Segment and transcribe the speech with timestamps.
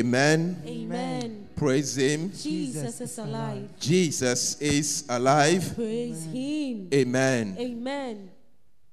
[0.00, 0.62] Amen.
[0.66, 1.48] Amen.
[1.56, 2.30] Praise Him.
[2.30, 3.68] Jesus is alive.
[3.80, 5.72] Jesus is alive.
[5.74, 6.88] Praise Him.
[6.92, 7.56] Amen.
[7.58, 8.30] Amen.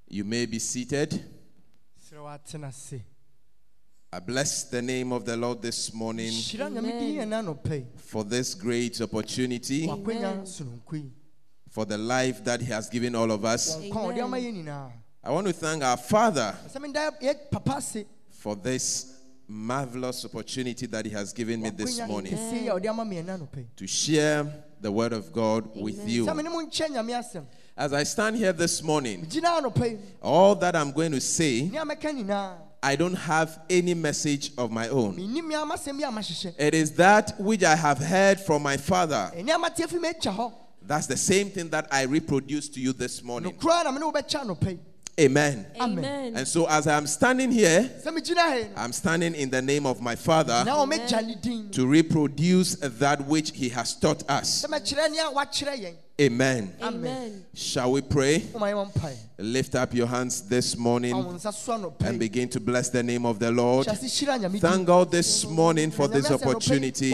[0.08, 1.12] You may be seated.
[2.10, 3.02] srɛ watena ase
[4.14, 8.24] I bless the name of the Lord this morning hyira nyame din yɛ n'anɔpɛ for
[8.24, 10.46] this great opportunity, Amen.
[11.70, 13.76] for the life that He has given all of us.
[13.76, 14.92] wɔn kwan a ɔde ama Amen.
[15.24, 19.14] I want to thank our Father sɛ meda yɛ papa ase for this
[19.48, 23.18] marvelous opportunity that He has given me this morning kɛseɛ yi a ɔde ama me
[23.18, 24.46] yɛ n'anɔpɛ to share
[24.82, 26.26] the Word of God with you.
[26.26, 29.92] sɛ me ne mo nkyɛ nyame asɛm As I stand here this morning, gyina anɔpɛ
[29.92, 33.94] yi all that I'm going to say, ne a mɛka nyinaa I don't have any
[33.94, 35.16] message of my own.
[35.16, 38.78] mennim me amasɛm bi a mahyehyɛ It is that which I have heard from my
[38.78, 39.32] Father.
[39.36, 40.54] ɛne amateɛ fi m'agya hɔ
[40.86, 43.54] That's the same thing that I reproduce to you this morning.
[45.18, 45.66] Nokoraa na me ne wobɛkyɛ anɔpɛ yi Amen.
[45.80, 46.06] Amen.
[46.06, 46.36] Amen.
[46.38, 49.62] And so, as I'm standing here, sɛ megyina ha yi no I'm standing in the
[49.62, 54.24] name of my Father na wɔmɛgya ne din to reproduce that which He has taught
[54.30, 54.66] us.
[54.66, 56.74] sɛ mɛkyerɛ nea wakyerɛ yɛn Amen.
[56.82, 57.44] Amen.
[57.56, 58.44] Shall we pray?
[59.40, 62.06] Woma yɛ wɔ mpae Lift up your hands this morning fa wo nsa so anɔpɛ
[62.08, 63.88] and begin to bless the name of the Lord.
[63.88, 66.42] hyɛ ase hyira nyame din Thank God this morning for this Nyame asɛ anɔpɛ
[67.02, 67.14] yi,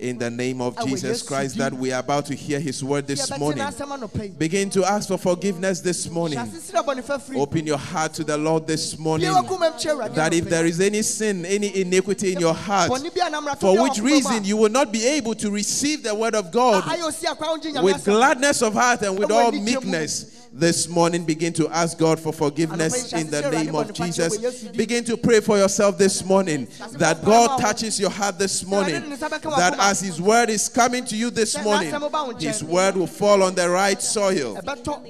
[0.00, 3.36] in the name of Jesus Christ that we are about to hear His word this
[3.38, 3.62] morning.
[3.64, 6.38] n'asɛm anɔpɛ yi Begin to ask for forgiveness this morning.
[6.38, 9.30] hyɛ ase srɛ bɔnefa firi Open your heart to the Lord this morning.
[9.30, 12.54] bia wakoma m kyerɛ Awurade That if there is any sin, any iniquity in your
[12.54, 15.50] heart, bɔne bi a nam rato for which reason you will not be able to
[15.50, 19.16] receive the word of God ayɛ osi akwa wogye nyame with gladness of heart and
[19.18, 19.80] with all Ɛwɔ anigye mu.
[19.80, 20.26] meekness.
[20.56, 24.38] This morning, begin to ask God for forgiveness in the name of Jesus.
[24.68, 29.10] Begin to pray for yourself this morning that God touches your heart this morning.
[29.18, 31.92] That as His word is coming to you this morning,
[32.38, 34.54] His word will fall on the right soil,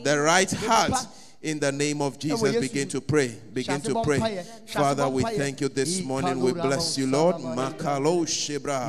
[0.02, 1.06] the right heart.
[1.44, 3.28] In the name of Jesus, begin to pray.
[3.52, 4.42] Begin to pray.
[4.68, 6.40] Father, we thank you this morning.
[6.40, 7.36] We bless you, Lord.
[7.36, 8.88] Makalo shibra.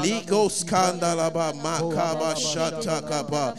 [0.00, 3.52] Ligo skandalaba makaba shatakaba.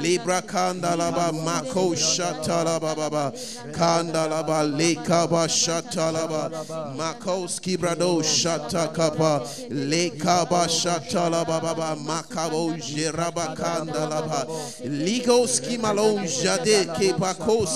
[0.00, 3.32] Libra kandalaba mako shatalaba.
[3.72, 6.94] Kandalaba lekaba shatalaba.
[6.96, 9.42] Mako skibrado shatakaba.
[9.70, 11.96] Lekaba shatalaba.
[11.96, 14.46] Makabo jiraba kandalaba.
[14.84, 16.86] Ligo skimalon jade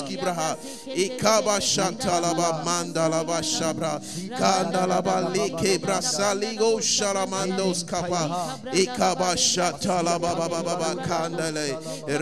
[0.03, 0.57] kepakoski braha.
[0.95, 4.01] Ikaba shatalaba mandalaba shabra.
[4.39, 8.59] Kandalaba leke brasaligo sharamandos kapa.
[8.73, 11.77] Ikaba shatalaba baba baba kandale.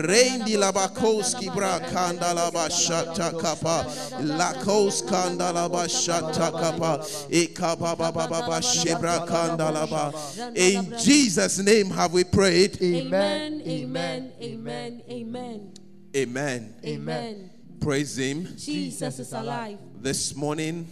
[0.06, 3.84] Reindi labakoski bra kandalaba shata kapa.
[4.22, 7.04] Lakos kandalaba shata kapa.
[7.30, 10.12] Ikaba baba baba shebra kandalaba.
[10.54, 12.78] In Jesus' name have we prayed.
[12.82, 13.62] Amen.
[13.66, 14.32] Amen.
[14.42, 15.02] Amen.
[15.10, 15.72] Amen.
[16.16, 16.74] Amen.
[16.84, 17.50] Amen.
[17.80, 18.46] Praise Him.
[18.56, 19.78] Jesus is alive.
[20.00, 20.88] This morning,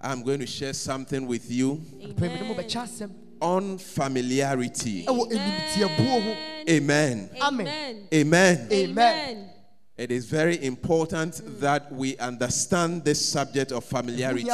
[0.00, 3.10] I'm going to share something with you Pɛ me ne mo Amen.
[3.40, 5.04] on familiarity.
[5.06, 6.36] ɛwɔ animtiabuo
[6.68, 7.30] Amen.
[7.42, 8.08] Amen.
[8.12, 8.68] Amen.
[8.72, 9.50] Amen.
[9.96, 14.44] It is very important that we understand this subject of familiarity.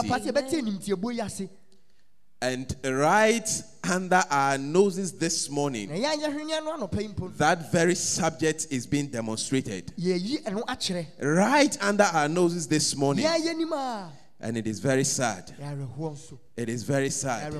[2.42, 7.70] And right under our noses this morning, yɛn anyɛ hwenea no anɔpɛ yi mpo that
[7.70, 9.92] very subject is being demonstrated.
[9.98, 13.26] yɛyi ɛno akyerɛ Right under our noses this morning.
[13.26, 14.10] yɛn ayɛ nim a
[14.42, 15.52] And it is very sad.
[16.56, 17.52] It is very sad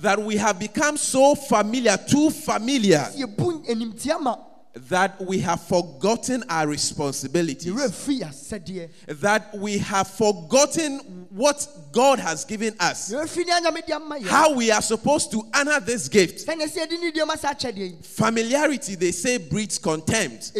[0.00, 4.36] that we have become so familiar, too familiar, yɛbu animtia ma
[4.74, 7.74] that we have forgotten our responsibilities,
[9.08, 14.16] that we have forgotten what God has given us, yɛwerɛ fi ne anyame de ama
[14.16, 16.46] yɛ how we are supposed to honor this gift.
[16.46, 20.52] sɛnɛ sɛ yɛde ne deɛma sa akyɛdeɛ yi Familiarity, they say, breeds contempt.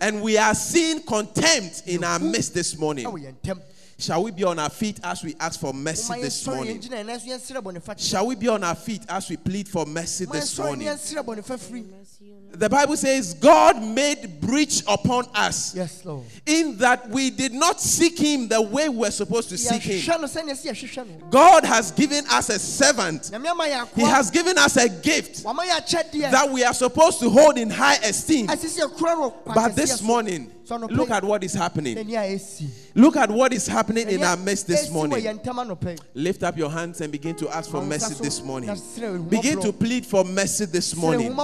[0.00, 3.06] And we are seeing contempt in our midst this morning.
[3.06, 3.60] ɛwɔ yɛn ntam
[3.96, 6.80] Shall we be on our feet as we ask for mercy this morning?
[6.80, 9.68] yɛngyina ɛnɛ so yɛnsrɛ bɔnefa kyɛ Shall we be on our feet as we plead
[9.68, 10.88] for mercy this morning?
[12.54, 17.08] Yɛnsrɛ bɔnefa firi The Bible says God made breach upon us yes lord in that
[17.10, 20.00] we did not seek him the way we were supposed to seek him.
[20.00, 23.22] yɛhwehwɛ no sɛneɛ sɛ yɛhwehwɛ no God has given us a servant.
[23.32, 26.74] nyame ama yɛ He has given us a gift wama yɛ akyɛdeɛ that we are
[26.74, 28.46] supposed to hold in high esteem.
[28.48, 31.96] ɛsɛ sɛ yɛkora no kwa But this morning, look at what is happening.
[31.96, 35.22] n'ani a ɛsi Look at what is happening in our midst this morning.
[35.22, 35.98] yɛn ntam anɔpɛ yi.
[36.14, 38.68] Lift up your hands and begin to ask for Ma wo nsa mercy this morning.
[38.68, 39.30] na serɛ ahumɔborɔ.
[39.30, 41.34] Begin to plead for mercy this morning.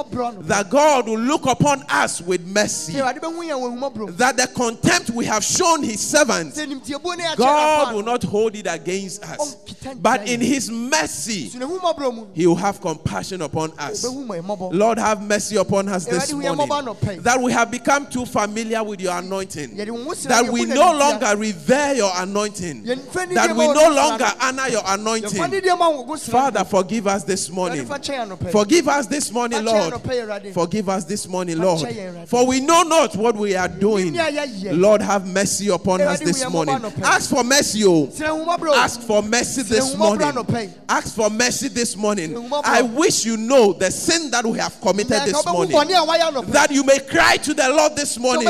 [0.43, 2.95] That God will look upon us with mercy.
[2.95, 4.17] Sɛ Awurade bɛhu yɛn wɔ ahumɔborɔ.
[4.17, 8.03] That the contempt we have shown his servants, Sɛ nimtiabuo no yɛ akyɛdeɛ God will
[8.05, 9.57] not hold it against us.
[10.01, 14.05] But in his mercy, So ne ahumɔborɔ mu, he will have compassion upon us.
[14.05, 14.73] ɔbɛhu mo mmɔbɔ.
[14.73, 17.23] Lord, have mercy upon us this Awurade hu yɛn mmɔbɔ morning.
[17.23, 19.71] That we have become too familiar with your your anointing.
[19.71, 22.85] Yɛde wo ho sra That we no longer revere your anointing.
[22.85, 25.31] That we no longer honor your anointing.
[25.31, 27.85] deɛ ma wo go sra Father, forgive us this morning.
[27.85, 28.53] Awurade, fa kyɛ yɛn anɔpa yi.
[28.53, 29.93] Forgive us this morning, Lord.
[29.93, 30.55] yɛn anɔpa yi, Awurade.
[30.55, 31.81] Forgive us this morning, Lord.
[31.81, 32.29] kyɛ yɛn, Awurade.
[32.29, 34.09] For we know not what we are doing.
[34.09, 34.79] Yɛn ni ayɛ yɛ.
[34.79, 36.77] Lord, have mercy upon us this morning.
[36.77, 37.05] mmɔbɔ anɔpa yi.
[37.05, 38.07] Ask for mercy, oh.
[38.07, 38.75] Srɛ wo mmɔborɔ o.
[38.75, 40.75] Ask for mercy this Srɛ wo mmɔborɔ morning.
[40.89, 42.31] Ask for mercy this morning.
[42.31, 42.63] Srɛ wo mmɔborɔ.
[42.65, 45.77] I wish you know the sin that we have committed this morning.
[45.77, 46.53] bɔne a wayɛ anɔpa yi.
[46.53, 48.47] That you may cry to the Lord this morning.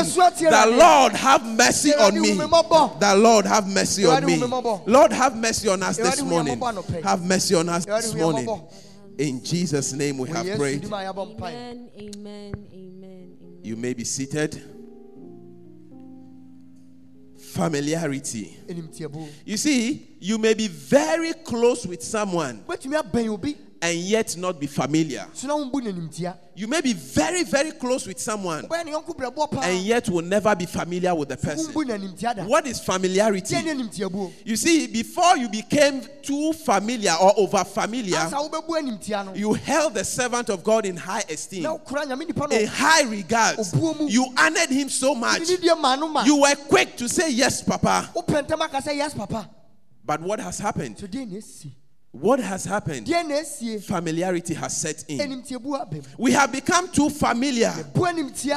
[0.50, 2.20] Wobɛsua tie The Lord have mercy on me.
[2.20, 2.36] me.
[2.36, 4.38] The Lord have mercy on me.
[4.38, 4.82] hu me mmɔbɔ.
[4.86, 6.58] Lord have mercy on us this morning.
[6.58, 7.02] mmɔbɔ anɔpa yi.
[7.02, 8.62] Have mercy on us this morning.
[9.18, 10.80] In Jesus' name we oh, have Yesu prayed.
[10.80, 11.46] din mu a yɛabɔ mpaeɛ.
[11.46, 11.90] Amen.
[11.98, 12.54] Amen.
[12.72, 13.36] Amen.
[13.42, 13.58] Amen.
[13.62, 14.62] You may be seated.
[17.36, 18.56] Familiarity.
[19.44, 24.60] You see, you may be very close with someone wobɛtumi abɛn obi and yet not
[24.60, 25.26] be familiar.
[25.32, 29.16] so na wombu n'animtia You may be very, very close with someone wobɛyɛ ne yɔnko
[29.16, 31.72] brɛboɔ paa and yet will never be familiar with the person.
[31.72, 33.54] wombu n'animtia da What is familiarity?
[33.54, 38.68] tiɛ ne animtiabuo You see, before you became too familiar or over familiar, ansa wobɛbu
[38.78, 42.46] animtia no you held the servant of God in high esteem, na wokora nyame nipa
[42.48, 44.08] no in high mu.
[44.08, 45.40] You honored him so much.
[45.40, 48.10] ne deɛ ma no ma You were quick to say, Yes, Papa.
[48.14, 49.48] wopɛ ntɛm aka sɛ yes papa
[50.04, 50.96] But what has happened?
[52.12, 53.06] So deɛ na ɛsi What has happened?
[53.06, 55.44] deɛ na ɛsie Familiarity has set in.
[56.18, 57.72] We have become too familiar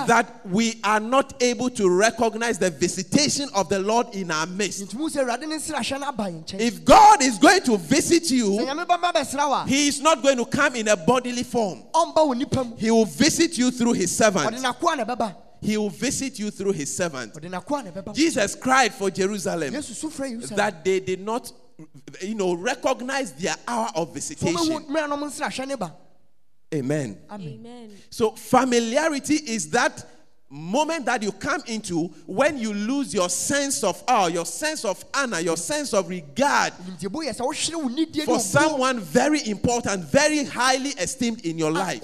[0.07, 4.83] that we are not able to recognize the visitation of the Lord in our midst.
[4.87, 8.31] ntimu sɛ awurade ne nsrahyɛ no aba yɛn nkyɛn If God is going to visit
[8.31, 11.43] you, nyame bɛma bɛsra wo a He is not going to come in a bodily
[11.43, 11.83] form.
[11.93, 14.55] ɔmba wo nipa mu He will visit you through His servant.
[14.55, 17.33] n'akoa na ɛbɛba He will visit you through His servant.
[17.35, 21.21] ɔde n'akoa na ɛbɛba Jesus cried for Jerusalem yesu so frɛ yerusalem that they did
[21.23, 21.51] not,
[22.21, 24.55] you know, recognize their hour of sɛ visitation.
[24.55, 25.93] wobɛhu mmerɛ nom nsrahyɛ ne ba
[26.73, 27.19] Amen.
[27.29, 27.91] amen Amen.
[28.09, 30.05] So, familiarity is that
[30.49, 35.03] moment that you come into when you lose your sense of awe, your sense of
[35.13, 39.47] honor, your sense of regard animtiabuo yɛ sɛ wohyere wo nidie ne for someone very
[39.47, 42.01] important, very highly esteemed in your life.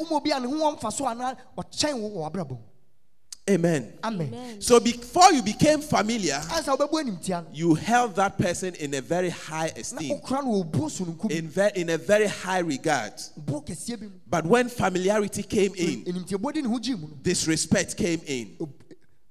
[3.50, 3.94] Amen.
[4.04, 4.28] amen.
[4.34, 4.62] Amen.
[4.62, 9.02] So, before you became familiar, ansa wobɛbu animtia no you held that person in a
[9.02, 13.14] very high esteem, wokora no wɔ obuo in, ve- in a very high regard.
[13.38, 14.12] buo kɛseɛ bi mu.
[14.28, 17.18] But when familiarity came in, animtiabuo de ne ho gyee mu no.
[17.22, 18.74] disrespect came in, ob-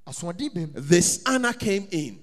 [0.07, 2.19] asoɔden bɛm dishonor came in.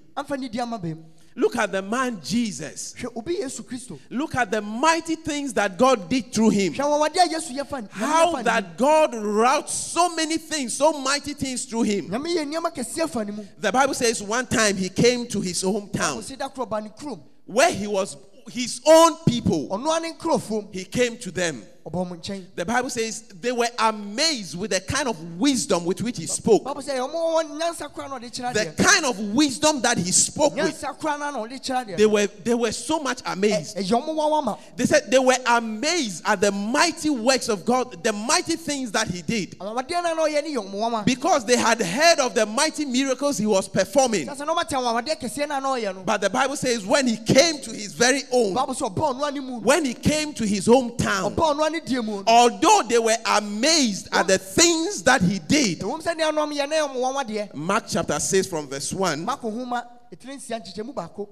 [1.38, 2.94] Amfa ne di ama bɛm Look at the man Jesus.
[2.98, 6.74] hwɛ obi yesu kristo Look at the mighty things that God did through him.
[6.74, 11.34] hwɛ wɔwɔde a yesu yɛfa nyame How that God wrought so many things, so mighty
[11.34, 12.10] things through him.
[12.10, 15.28] mu nyame yɛ nneɛma kɛseɛ fa ne mu The Bible says one time he came
[15.28, 18.18] to his hometown ɔsi da korɔ ba ne kurom where he was
[18.52, 19.68] his own people.
[19.70, 21.64] ɔno a ne nkurɔfoɔ He came to them.
[21.86, 26.02] Ɔbɔ mo nkyɛn The Bible says they were amazed with the kind of wisdom with
[26.02, 26.64] which he spoke.
[26.64, 30.12] bible sɛ ɔmo wɔ nyansa koraa na ɔde kyerɛ The kind of wisdom that he
[30.12, 30.66] spoke with.
[30.66, 33.78] nyansa koraa na na ɔde kyerɛ They were they were so much eh, amazed.
[33.78, 38.02] Eh, ɔmo wawa ma They said they were amazed at the mighty works of God,
[38.04, 39.52] the mighty things that he did.
[39.60, 42.86] amawadeɛ na na ɔyɛ ne yɛ ɔmo wawa Because they had heard of the mighty
[42.86, 44.26] miracles he was performing.
[44.28, 47.06] sɛ sɛ na ɔmate amawadeɛ kɛseɛ na na ɔyɛ no But the Bible says when
[47.08, 50.34] he came to his very own, bible sɛ ɔbɔ ɔno ani mu when he came
[50.34, 51.36] to his hometown,
[51.76, 55.40] ɔbɔ ɔno ani die mu no although they were amazed at the things that he
[55.40, 58.94] did, ɛwom sɛ nea nom yɛ ne ɔmo wawa deɛ Mark chapter 6 from verse
[58.94, 61.30] 1, mako homa ɛtiri nsia nkyekyɛmu baako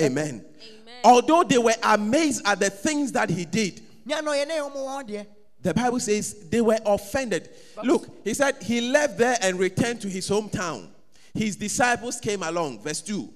[0.00, 0.44] amen.
[0.44, 0.44] Amen.
[1.04, 4.74] Although they were amazed at the things that he did, nea na ɔyɛ ne ɔmo
[4.84, 5.26] wawa deɛ
[5.62, 7.50] the Bible says they were offended.
[7.84, 10.88] Look, he said he left there and returned to his hometown.
[11.34, 12.80] His disciples came along.
[12.80, 13.28] Verse 2.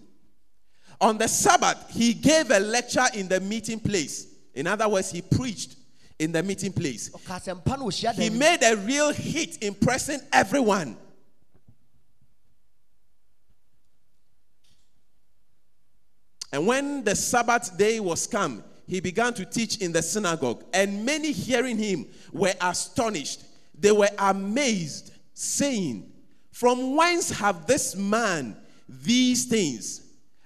[1.00, 4.26] On the Sabbath, he gave a lecture in the meeting place.
[4.54, 5.76] In other words, he preached
[6.25, 7.11] in the meeting place.
[7.11, 10.97] ɔka asɛmpa no ɔhyia He made a real hit, impressing everyone.
[16.50, 21.04] And when the Sabbath day was come, he began to teach in the synagogue, and
[21.04, 23.43] many hearing him were astonished.
[23.78, 26.12] They were amazed, saying,
[26.52, 28.57] From whence have this man
[28.88, 30.02] these things?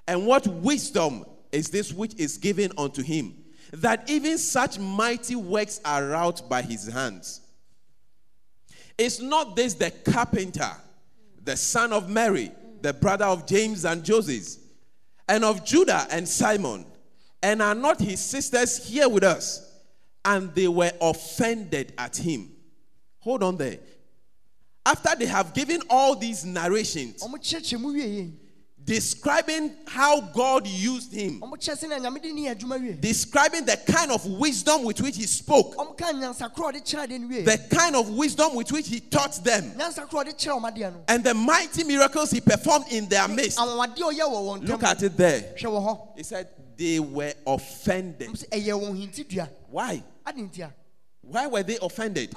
[0.06, 3.34] And what wisdom is this which is given unto him,
[3.72, 7.40] that even such mighty works are wrought by his hands?
[8.96, 10.70] Is not this the carpenter,
[11.44, 12.50] the son of Mary,
[12.82, 14.60] the brother of James and Joseph,
[15.28, 16.84] and of Judah and Simon?
[17.42, 19.64] And are not his sisters here with us?
[20.24, 22.50] And they were offended at him.
[23.20, 23.78] Hold on there.
[24.84, 27.22] After they have given all these narrations,
[28.88, 32.32] ɔmo kyerɛkyerɛ mu wie describing how God used him, ɔmo kyerɛ sɛ na nyame de
[32.32, 36.06] ne yɛ adwuma wie describing the kind of wisdom with which he spoke, ɔmo ka
[36.12, 39.00] nyansa korɔ a ɔde kyerɛ adeɛ no wie the kind of wisdom with which he
[39.00, 42.40] taught them, nyansa korɔ a ɔde kyerɛ ɔmo adeɛ no and the mighty miracles he
[42.40, 43.58] performed in their midst.
[43.58, 45.40] anwanwadeɛ a ɔyɛ wɔ wɔn Look at it there.
[45.58, 48.28] hwɛ wɔ hɔ He said they were offended.
[48.30, 50.02] ɔmo sɛ ɛyɛ wɔn hintidua Why?
[50.26, 50.72] ade nti a
[51.22, 52.32] Why were they offended?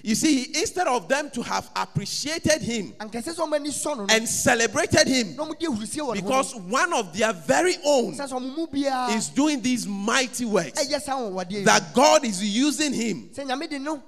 [0.00, 2.92] Ade nti na ɛyɛ wɔn hintidua You see, instead of them to have appreciated him
[2.98, 6.14] ankɛsɛ sɛ ɔmo ani sɔ no no and celebrated him, na ɔmo di ahurusie wɔ
[6.14, 9.60] ne ho because one of their very own sɛ sɛ ɔmo mu biara is doing
[9.60, 13.78] these mighty works, ɛyɛ saa anwanwadeɛ yi that God is using him, sɛ nyame de
[13.78, 14.02] no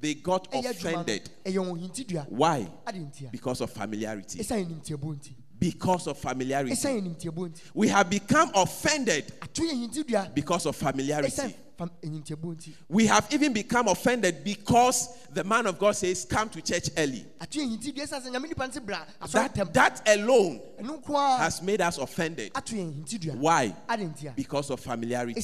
[0.00, 1.30] they got ɛyɛ adwuma no offended.
[1.44, 2.68] ɛyɛ wɔn hintidua Why?
[2.86, 4.38] ade nti a Because of familiarity.
[4.38, 6.72] ɛsiane nimtiɛbɔ nti Because of familiarity.
[6.74, 11.54] ɛsiane nimtiɛbɔ nti We have become offended ato yɛ hintidua because of familiarity.
[11.78, 16.24] Ɛsiane fam- nimtiɛbɔ nti We have even become offended because the man of God says,
[16.24, 17.24] Come to church early.
[17.40, 21.02] ato yɛ hintidua ɛsiane sɛ nyame nipa no se bra asɔre That, that alone ɛno
[21.02, 22.52] nko a has made us offended.
[22.54, 23.74] ato yɛ hintidua Why?
[23.88, 25.40] ade nti a Because of familiarity.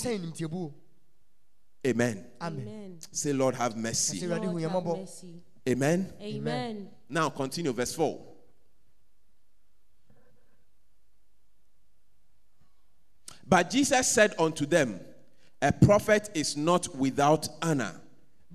[1.87, 2.25] Amen.
[2.41, 2.99] amen Amen.
[3.13, 4.19] Say, Lord, have mercy.
[4.19, 4.99] Say, Awurade hu Lord, have mmɔbɔ.
[5.01, 5.43] mercy.
[5.69, 6.13] Amen.
[6.21, 6.89] Amen.
[7.11, 8.19] Now continue, verse 4.
[13.47, 14.99] But Jesus said unto them,
[15.65, 17.99] A prophet is not without honor,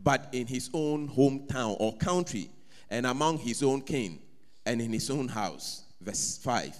[0.03, 2.51] but in his own hometown or country,
[2.87, 4.19] and among his own kin,
[4.63, 5.85] and in his own house.
[5.99, 6.71] Verse 5.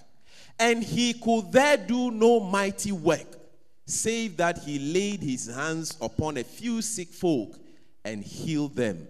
[0.59, 3.25] And he could there do no mighty work,
[3.87, 7.57] save that he laid his hands upon a few sick folk
[8.05, 9.07] and healed them.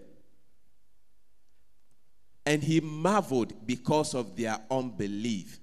[2.46, 5.60] And he marveled because of their unbelief.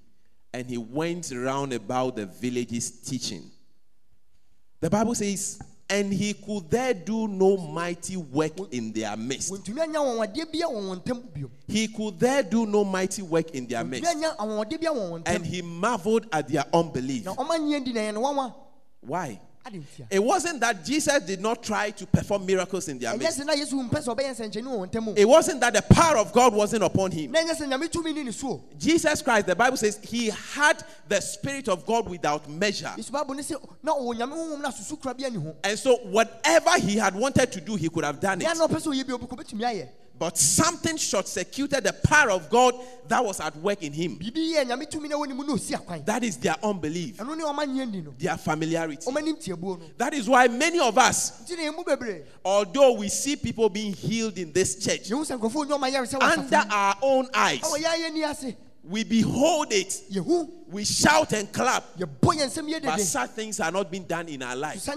[0.53, 3.49] And he went round about the villages teaching.
[4.79, 9.51] The Bible says, and he could there do no mighty work in their midst.
[9.51, 13.51] wɔntumi anya anwanwadeɛ bia wɔ wɔn ntam bio He could there do no mighty work
[13.51, 14.09] in their midst.
[14.13, 17.25] anya anwanwadeɛ bia wɔ wɔn And he marveled at their unbelief.
[17.25, 18.53] na ɔma nyɛ di na yɛn nwanwa
[19.01, 19.39] Why?
[19.67, 23.17] Ade nti a It wasn't that Jesus did not try to perform miracles in their
[23.17, 23.39] midst.
[23.39, 25.81] sɛ na yesu mpɛ sɛ ɔbɛyɛ nsɛnkyɛnni wɔ wɔn ntam o It wasn't that the
[25.81, 27.31] power of God wasn't upon him.
[27.31, 30.27] na ɛnyɛ sɛ nyame tumi ni ne so o Jesus Christ, the Bible says, he
[30.29, 32.93] had the Spirit of God without measure.
[32.97, 35.77] yesu baabo ne sɛ na ɔwɔ nyame honhom na susu kora bi ani ho And
[35.77, 38.47] so, whatever he had wanted to do, he could have done it.
[40.17, 41.93] Deɛ na ɔpɛ sɛ ɔyɛ bi obi kɔ bɛtumi ayɛ But something short circuited the
[41.93, 42.73] power of God
[43.07, 44.17] that was at work in him.
[44.17, 46.05] biribi yɛ nyame tumi na ɛwɔ ne mu na ɔsi akwan.
[46.05, 48.13] That is their unbelief, ɛno ne ɔma nyɛ ni no.
[48.17, 49.05] Their familiarity.
[49.05, 49.85] ɔma nim tiɛbuo no.
[49.97, 52.23] That is why many of us, nti na ɛmu bebree.
[52.43, 56.07] although we see people being healed in this church, yɛhu sɛ nkurɔfoɔ onyɛ ɔma yɛre
[56.07, 58.55] sɛ under our own eyes, ɛwɔ yɛ ayɛ ni ase.
[58.83, 60.01] we behold it,
[60.69, 64.27] we shout and clap, yɛbɔ yɛn nsɛm yɛ but such things are not being done
[64.29, 64.87] in our lives.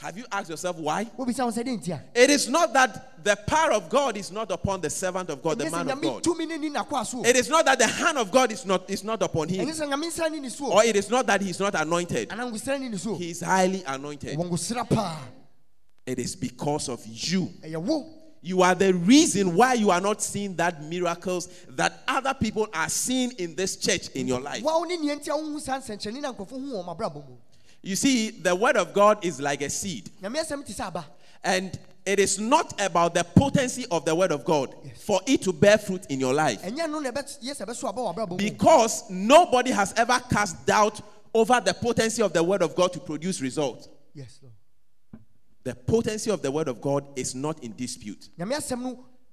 [0.00, 1.04] Saa nneɛma no nsi wɔ yɛbrabɔ Have you asked yourself why?
[1.18, 4.30] wobisa wo sɛ de nti a It is not that the power of God is
[4.30, 6.22] not upon the servant of God, the man of God.
[6.22, 8.64] tumi ne ni nakoa so o It is not that the hand of God is
[8.64, 10.96] not, is not upon him, ɛnyɛ sɛ nyame nsa ne ne so o or it
[10.96, 12.28] is not that he's not anointed.
[12.30, 14.38] anaa ngosira ne ne so o He is highly anointed.
[14.38, 15.18] wɔn ngosira paa
[16.06, 17.50] It is because of you.
[18.40, 22.88] You are the reason why you are not seeing that miracles that other people are
[22.88, 24.62] seeing in this church in your life.
[27.82, 27.84] Wa wo ne nea nti a wohu saa nsɛnkyerɛnne na nkurɔfoɔ hu wɔ ɔma brabɔ
[27.84, 30.86] mu You see, the word of God is like a seed, nyame asɛm te sɛ
[30.86, 31.06] aba
[31.44, 35.52] and it is not about the potency of the word of God for it to
[35.52, 36.62] bear fruit in your life.
[36.62, 40.18] ɛnyɛ no na ɛbɛ- yɛ sɛ ɛbɛso aba wɔ abrabɔ mu Because nobody has ever
[40.30, 41.00] cast doubt
[41.34, 43.88] over the potency of the word of God to produce results.
[44.14, 44.54] yes Lord.
[45.64, 48.30] The potency of the word of God is not in dispute.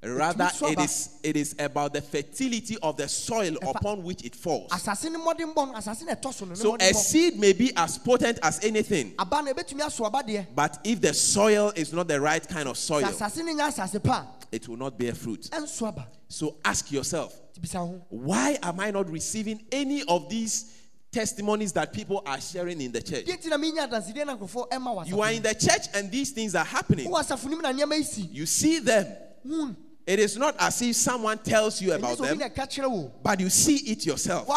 [0.04, 4.04] Nyame asɛm no Rather, it is it is about the fertility of the soil upon
[4.04, 4.70] which it falls.
[4.72, 7.72] asase ne mmɔdenbɔ no asase na ɛtɔ so no ne So a seed may be
[7.76, 11.94] as potent as anything, aba no ɛbɛtumi aso aba deɛ but if the soil is
[11.94, 15.14] not the right kind of soil, asase ne nyɛ asase pa it will not bear
[15.14, 15.50] fruit.
[16.28, 20.72] So ask yourself, nti bisa ho why am I not receiving any of these
[21.12, 23.26] testimonies that people are sharing in the church?
[23.26, 26.12] deɛ nti na menya adansedeɛ na nkurɔfoɔ ɛma wɔ You are in the church and
[26.12, 27.08] these things are happening.
[27.10, 29.08] wɔ asafo nim na nneɛma yi si You see them.
[30.06, 32.40] It is not as if someone tells you about them,
[33.24, 34.48] but you see it yourself.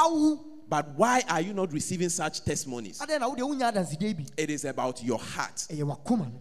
[0.70, 3.00] But why are you not receiving such testimonies?
[3.02, 5.66] It is about your heart.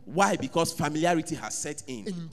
[0.03, 0.35] Why?
[0.35, 2.29] Because familiarity has set in.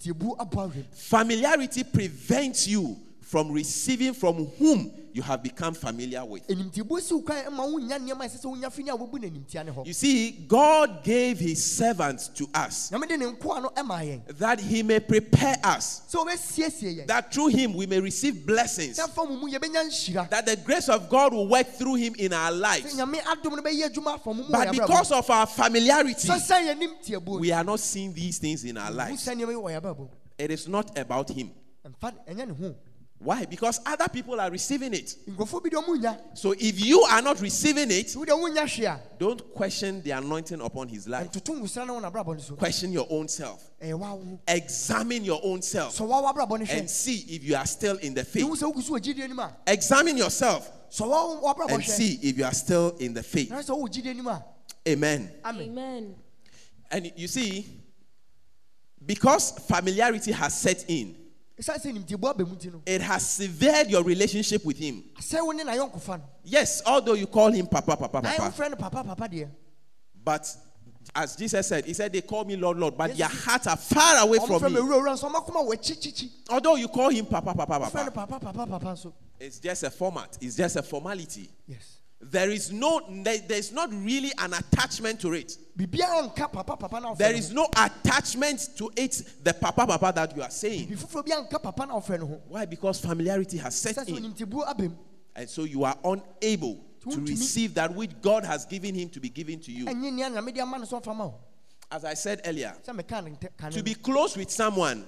[0.93, 6.45] Familiarity prevents you from receiving from whom you have become familiar with.
[6.49, 9.21] ɛnimtiebu si wo kwan ma wonya nneɛma a ɛsɛ sɛ wonya firi ne a wɔbu
[9.23, 13.27] no animtia ne hɔ You see, God gave his servants to us nyame de ne
[13.27, 16.01] nkoa no ɛma yɛn that he may prepare us,
[17.07, 20.57] that through him we may receive blessings, sɛ fa mu mu yɛbɛnya nhyira that the
[20.57, 22.93] grace of God will work through him in our lives.
[22.97, 26.75] nyame adom no bɛyɛ adwuma afa mu mu But because of our familiarity, sɛ sɛ
[26.75, 29.25] yɛnim tiabuo we are not seeing these things in our lives.
[29.25, 31.53] sɛ nneɛma yi wɔ yɛbrabɔ It is not about him.
[33.25, 33.45] Ɛmfa ɛnyɛ ne ho Why?
[33.47, 35.17] Because other people are receiving it.
[35.29, 38.65] nkurɔfoɔ bi deɛ ɔmo nya So if you are not receiving it, wo deɛ wonya
[38.65, 41.31] hwe a don't question the anointing upon his life.
[41.31, 43.71] ntoto nwusra no wo nabrabɔ no so Question your own self.
[44.47, 48.15] Examine your own self sɔ wawo abrabɔ no and see if you are still in
[48.15, 48.43] the faith.
[48.45, 52.19] ihu sɛ wogu so wɔ gyidie anim a Examine yourself sɔ wawo wabrabɔ and see
[52.23, 53.51] if you are still in the faith.
[53.51, 54.45] na sɛ wowɔ gyidie anim a
[54.87, 55.31] Amen.
[55.45, 56.15] amen Amen.
[56.91, 57.67] And you see,
[59.05, 61.17] because familiarity has set in,
[61.59, 65.03] ɛsiane sɛ nimtiebɔ aba mu nti no it has severed your relationship with him.
[65.17, 66.25] asɛ wo ne nayɔnkofa no.
[66.45, 69.49] Yes, although you call him Papa, Papa, Papa, wofrɛ no papa papa deɛ
[70.25, 70.47] but
[71.15, 73.67] as Jesus said, He said, They call me Lord, Lord, but Yes, their he- hearts
[73.67, 74.81] are far away from me.
[76.51, 78.97] Although you call him Papa, Papa, Papa,
[79.39, 81.51] it's just a format, it's just a formality.
[81.67, 81.99] yes
[82.31, 85.57] There is no, there- there's not really an attachment to it.
[85.77, 90.37] biribiara nka papa papa na There is no attachment to it, the Papa, Papa that
[90.37, 90.89] you are saying.
[90.89, 92.65] biribi foforɔ biara nka papa na wofrɛ no ho Why?
[92.65, 94.17] Because familiarity has set in.
[94.17, 94.95] onimtiebuo aba mu
[95.37, 99.29] And so you are unable to receive that which God has given him to be
[99.29, 99.87] given to you.
[99.87, 101.35] ɛnyɛ nnia na mede ama no so ɔmfa ma wo
[101.91, 105.05] As I said earlier, sɛ meka ne ntɛ- ka ne to be close with someone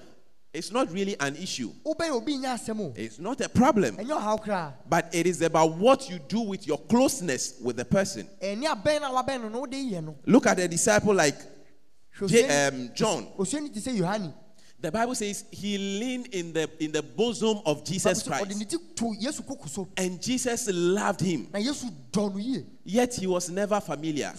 [0.53, 1.71] is not really an issue.
[1.85, 3.97] wobɛyɛ obi nya asɛm o It's not a problem.
[3.97, 7.85] ɛnyɛ ɔhaw koraa But it is about what you do with your closeness with the
[7.85, 8.27] person.
[8.41, 11.37] ɛne abɛn no a wabɛn no no wode yɛ no Look at a disciple like
[12.25, 13.27] J- um, John.
[13.37, 14.33] osuani te sɛ yohane
[14.79, 18.45] The Bible says he leaned in the in the bosom of Jesus Bible sɛ ɔde
[18.45, 21.49] Christ, ne ti to yesu koko so and Jesus loved him.
[21.53, 24.33] na yesu dɔ no yie Yet he was never familiar.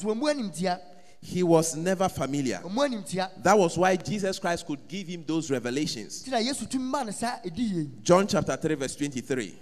[1.23, 2.61] So ɔmu animtia He was never familiar.
[3.43, 6.23] That was why Jesus Christ could give him those revelations.
[6.25, 9.55] nti na yesu tumi ma no saa ɛdi yie John chapter 3, verse 23.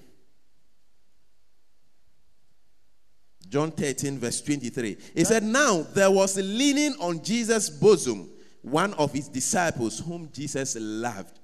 [3.49, 4.97] John 13, verse 23.
[5.15, 8.29] He said, Now there was leaning on Jesus' bosom
[8.63, 11.39] one of his disciples whom Jesus loved.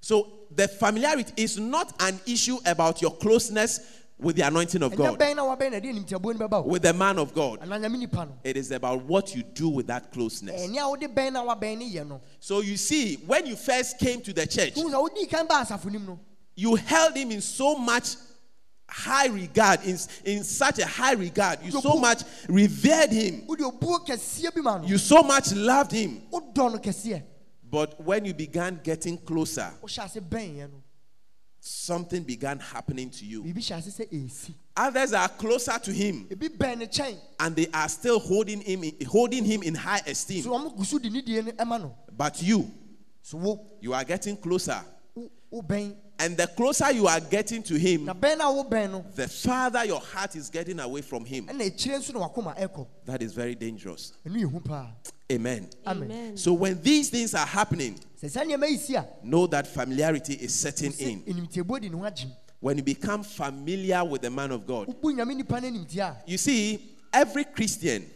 [0.00, 3.80] So the familiarity is not an issue about your closeness
[4.24, 6.82] with the anointing of God, bɛn na wabɛn na ɛde animtiabuo no bɛba wo with
[6.82, 7.60] the man of God.
[7.60, 10.60] anaa nyame nipa no It is about what you do with that closeness.
[10.60, 13.98] ɛne a wode bɛn na wabɛn ne yɛ no So you see, when you first
[13.98, 16.18] came to the church, wohu sɛ wodii kan ba asafo nim no
[16.56, 18.14] you held him in so much
[18.88, 21.58] high regard, in, in such a high regard.
[21.62, 23.44] You so much revered him.
[23.46, 26.22] wode obuo kɛseɛ bi ma no You so much loved him.
[26.32, 27.22] wodɔ no kɛseɛ
[27.70, 29.72] But when you began getting closer,
[31.66, 33.42] something began happening to you.
[33.42, 37.56] biribi hyɛ ase sɛ ɛsi Others are closer to him ebi bɛn ne kyɛn and
[37.56, 40.42] they are still holding him, holding him in high esteem.
[40.42, 42.70] so ɔmo gu so de ne die no ɛma no But you,
[43.80, 44.84] you are getting closer.
[46.18, 48.64] Wo- wo bɛn And the closer you are getting to him, na bɛn na wo
[48.64, 51.46] bɛn no the farther your heart is getting away from him.
[51.46, 54.12] ɛna akyire nso na wakoma ɛkɔ That is very dangerous.
[54.26, 54.86] ɛno yɛ hu paa
[55.32, 55.68] Amen.
[55.86, 56.10] Amen.
[56.12, 56.36] Amen.
[56.36, 60.34] So when these things are happening, sɛ saa nneɛma yi si a know that familiarity
[60.34, 61.22] is setting in.
[61.22, 65.14] animtiabuo de ne ho agyem When you become familiar with the man of God, wobu
[65.16, 68.13] nyame nipa no animtia a you see, every Christian okristoni biara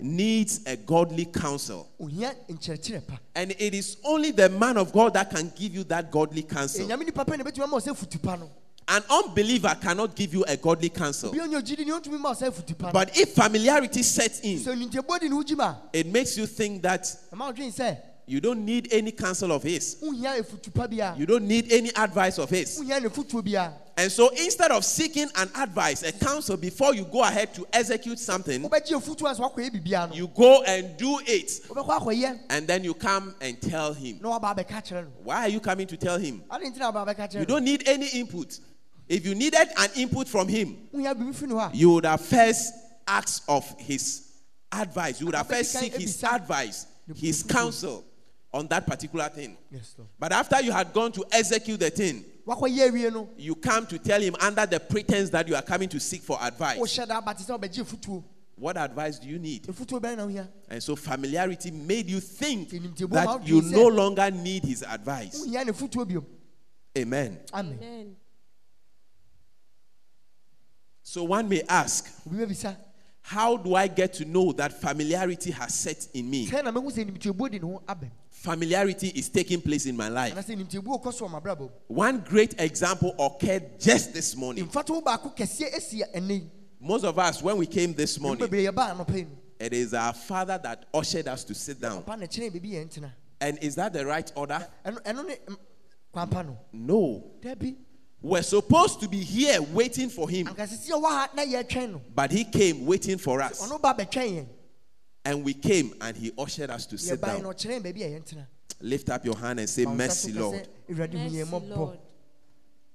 [0.00, 1.88] needs a godly counsel.
[2.00, 5.84] ohia nkyerɛkyerɛ pa And it is only the man of God that can give you
[5.84, 6.86] that godly counsel.
[6.86, 8.50] nyame nipa pɛ na bɛtumi ama wo sɛ futu pa no
[8.86, 11.32] An unbeliever cannot give you a godly counsel.
[11.32, 14.40] bia onyɛ ogyidi ne ɔntumi ma wo sɛ futu pa no But if familiarity sets
[14.40, 17.72] in, sɛ animtiabuo de ne ho gyim a it makes you think that ɛma wodwen
[17.74, 19.96] sɛ you don't need any counsel of his.
[20.02, 22.80] wohia efutu pa biara You don't need any advice of his.
[22.80, 27.04] wohia ne futuo biara And so instead of seeking an advice, a counsel before you
[27.04, 30.96] go ahead to execute something, wobɛgye efutuo a sɛ wakɔyɛ biribiara no you go and
[30.96, 31.50] do it.
[32.50, 34.18] And then you come and tell him.
[34.22, 36.42] na waba abɛka Why are you coming to tell him?
[36.50, 38.58] ade nti na waba abɛka You don't need any input.
[39.06, 42.06] If you needed an input from him, wohia biribi fi ne hɔ a you would
[42.06, 42.72] have first
[43.06, 44.22] asked of his
[44.72, 45.20] advice.
[45.20, 48.04] You would have first seek his advice, his counsel
[48.54, 49.56] on that particular thing.
[49.70, 50.08] yes Lord.
[50.18, 53.98] But after you had gone to execute the thing, wakɔyɛ awie no you come to
[53.98, 56.78] tell him under the pretense that you are coming to seek for advice.
[56.78, 58.22] wohyɛ da aba te sɛ wobɛgye efutuo
[58.56, 59.64] What advice do you need?
[59.66, 64.62] efutuo bɛn na wohia And so familiarity made you think that you no longer need
[64.64, 65.44] his advice.
[65.44, 66.24] wohia ne futuo biom
[66.96, 67.40] Amen.
[67.52, 68.16] amen Amen.
[71.02, 72.10] So one may ask,
[73.20, 76.48] how do I get to know that familiarity has set in me?
[78.44, 80.08] Sɛ na mehu sɛ nimtiabuo de ne ho abɛm Familiarity is taking place in my
[80.08, 80.34] life.
[80.34, 84.66] anasɛ nimtiabuo kɔ so wɔ mabrabɔ mu One great example occurred just this morning.
[84.68, 88.64] mfato baako kɛseɛ asi ɛnɛ yi Most of us, when we came this morning, bebree
[88.70, 89.30] yɛbaa anɔpa yi mu
[89.60, 92.02] it is our father that ushered us to sit down.
[92.02, 94.66] papa na kyerɛ biribi yɛn ntena And is that the right order?
[94.84, 95.36] ɛno ɛno ne
[96.72, 97.24] no.
[98.22, 101.92] We're supposed to be here waiting for him, anka sisi a ɔwɔ ha na yɛtwɛn
[101.92, 103.60] no but he came waiting for us.
[105.24, 107.40] And we came and he ushered us to sit down.
[107.42, 108.46] ɔkyerɛ baabi a yɛntena
[108.80, 110.68] Lift up your hand and say, Ma wo nsa Mercy, so ka sɛ, Lord.
[110.90, 111.98] awurade hu yɛn Mercy, Lord.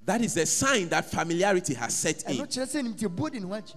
[0.06, 2.38] That is a sign that familiarity has set in.
[2.38, 3.76] kyerɛ sɛ nimtiabuo di ne ho akyi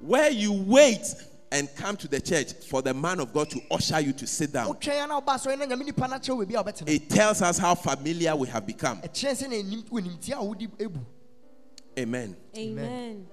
[0.00, 1.14] Where you wait
[1.52, 4.52] and come to the church for the man of God to usher you to sit
[4.52, 6.88] down, wotwɛn a na woba asɔre na nyame nipa no akyerɛ wo baabi a wobɛtena
[6.88, 9.00] it tells us how familiar we have become.
[9.00, 10.98] ɛkyerɛ sɛ na ɛnim- wɔ nimtia a wodi ebu
[11.98, 12.36] Amen.
[12.56, 13.26] Amen.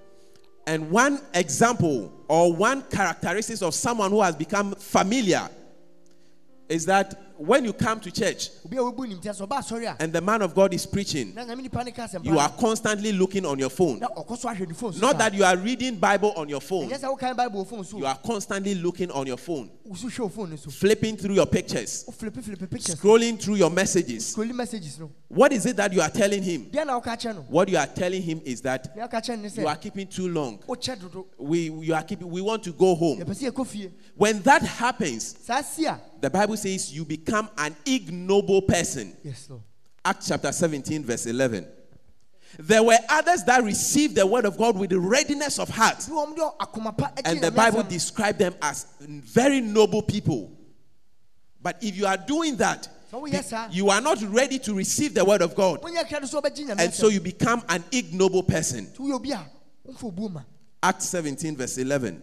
[0.68, 5.48] And one example or one characteristic of someone who has become familiar
[6.68, 10.02] is that when you come to church obi a wobu nimtia sɛ ɔba asɔre a
[10.02, 12.48] and the man of God is preaching, na nyame nipa no ka asɛmpa you are
[12.50, 14.00] constantly looking on your phone.
[14.00, 16.60] na ɔkɔ so ahwɛ ne phone so Not that you are reading Bible on your
[16.60, 16.88] phone.
[16.90, 20.06] ɛnyɛ sɛ wokan bible wɔ phone so You are constantly looking on your phone, woso
[20.08, 23.70] hwɛ wo phone no so flipping through your pictures, woflipe flipe pictures scrolling through your
[23.70, 24.34] messages.
[24.34, 26.66] scrolling messages no What is it that you are telling him?
[26.72, 29.36] deɛ na woka kyerɛ no What you are telling him is that deɛ woka kyerɛ
[29.36, 30.58] no ne you are keeping too long.
[31.38, 33.20] We you are keeping we want to go home.
[33.20, 35.34] yɛpɛ sɛ yɛkɔ fie When that happens,
[36.20, 39.16] the Bible says you become an ignoble person.
[39.22, 39.62] yes lord
[40.04, 41.66] Acts chapter 17, verse 11.
[42.58, 45.98] There were others that received the word of God with readiness of heart.
[46.08, 50.50] bi wɔn de akoma pa agye And the Bible described them as very noble people.
[51.60, 55.12] But if you are doing that, Sɛ woyɛ saa, you are not ready to receive
[55.14, 55.82] the word of God.
[55.82, 58.86] wonyɛ kra do sɛ wobɛgye nyame And so you become an ignoble person.
[58.86, 59.44] nti woyɛ obi a
[59.86, 60.40] womfa obuo ma
[60.82, 62.22] Acts 17, verse 11.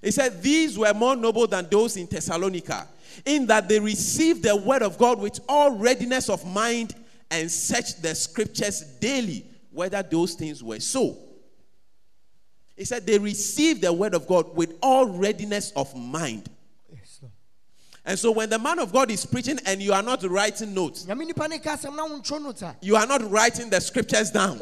[0.00, 2.88] He said, These were more noble than those in Thessalonica,
[3.24, 6.94] in that they received the word of God with all readiness of mind
[7.30, 11.16] and search the scriptures daily whether those things were so.
[12.76, 16.48] He said, They received the word of God with all readiness of mind.
[16.92, 17.20] yes
[18.04, 21.04] And so when the man of God is preaching and you are not writing notes,
[21.06, 24.30] nyame nipa ne ka asɛm na wontwerɛ note a you are not writing the scriptures
[24.30, 24.58] down,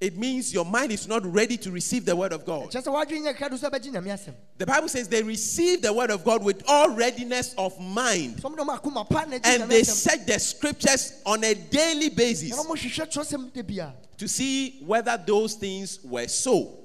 [0.00, 2.04] wontwerɛtwerɛ asɛm no ngu hɔ a it means your mind is not ready to receive
[2.04, 2.70] the word of God.
[2.70, 5.82] kyerɛ sɛ woadwene nyɛ kra do sɛ wobɛgye nyame asɛm The Bible says they received
[5.82, 8.36] the word of God with all readiness of mind.
[8.36, 12.10] sɛ ɔmde ɔma akoma pa na agye And they search the scriptures on a daily
[12.10, 16.78] basis ɔmohwehwɛ twerɛsɛm da bia to see whether those things were so.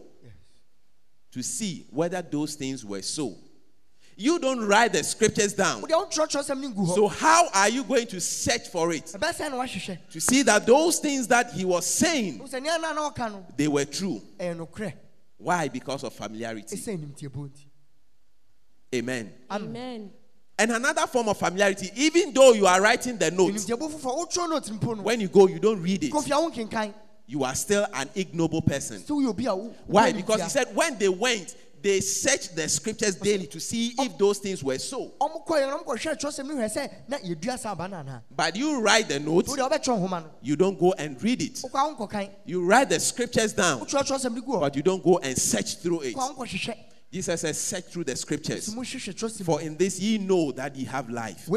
[1.32, 3.38] To see whether those things were so.
[4.17, 5.82] You don't write the scriptures down.
[5.82, 9.06] wode wontwerɛtwerɛ asɛm no ngu hɔ So, how are you going to search for it?
[9.06, 12.62] ɛbɛyɛ sɛ na woahwehwɛ To see that those things that he was saying, wo sɛ
[12.62, 14.21] nea na na ɔka no they were true.
[14.39, 14.54] Eh,
[15.38, 15.67] Why?
[15.69, 16.76] Because of familiarity.
[16.76, 17.65] ɛsɛ nimtiabuo nti
[18.93, 19.32] Amen.
[19.50, 20.12] Amen.
[20.60, 24.50] And another form of familiarity, even though you are writing the notes, nimtiabuo foforɔ wotwerɛ
[24.82, 26.12] note when you go, you don't read it.
[26.12, 26.93] kɔ fie a wonkenkan
[27.26, 29.00] You are still an ignoble person.
[29.02, 30.12] sɛ woyɛ obi a wo- Why?
[30.12, 34.39] Because he said when they went, they searched the scriptures daily to see if those
[34.39, 35.13] things were so.
[35.20, 38.56] ɔmo kɔɛ no ɔmokɔhwɛ twerɛsɛm no hwɛ sɛ na yɛdua saa aba no anaa But
[38.56, 41.56] you write the notes, wode wobɛtwerɛ nhoma no you don't go and read it.
[41.56, 44.82] wokɔ a wonkɔkan You write the scriptures down, wotwerɛ twerɛsɛm no gu hɔ but you
[44.84, 46.15] don't go and search through it.
[46.15, 46.76] wokɔ a wonkɔhwehwɛ
[47.12, 48.70] Jesus says, search through the scriptures.
[48.70, 51.48] nti mohwehwɛ twerɛsɛm For in this ye know that ye have life.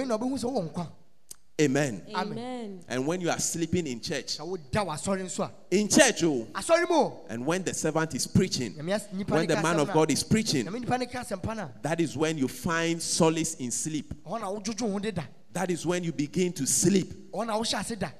[1.60, 2.02] Amen.
[2.12, 2.84] Amen.
[2.88, 6.48] And when you are sleeping in church, na woda w'asɔre nso a in church, oh,
[6.52, 9.78] asɔre mu o and when the servant is preaching, nyame as- nipa when the man
[9.78, 12.48] of God is preaching, nyame nipa ne ka asɛmpa no a that is when you
[12.48, 14.12] find solace in sleep.
[14.24, 17.30] ɔhɔ na wodwodwo ho deda That is when you begin to sleep.
[17.32, 18.10] ɔhɔ na wohyɛ ase da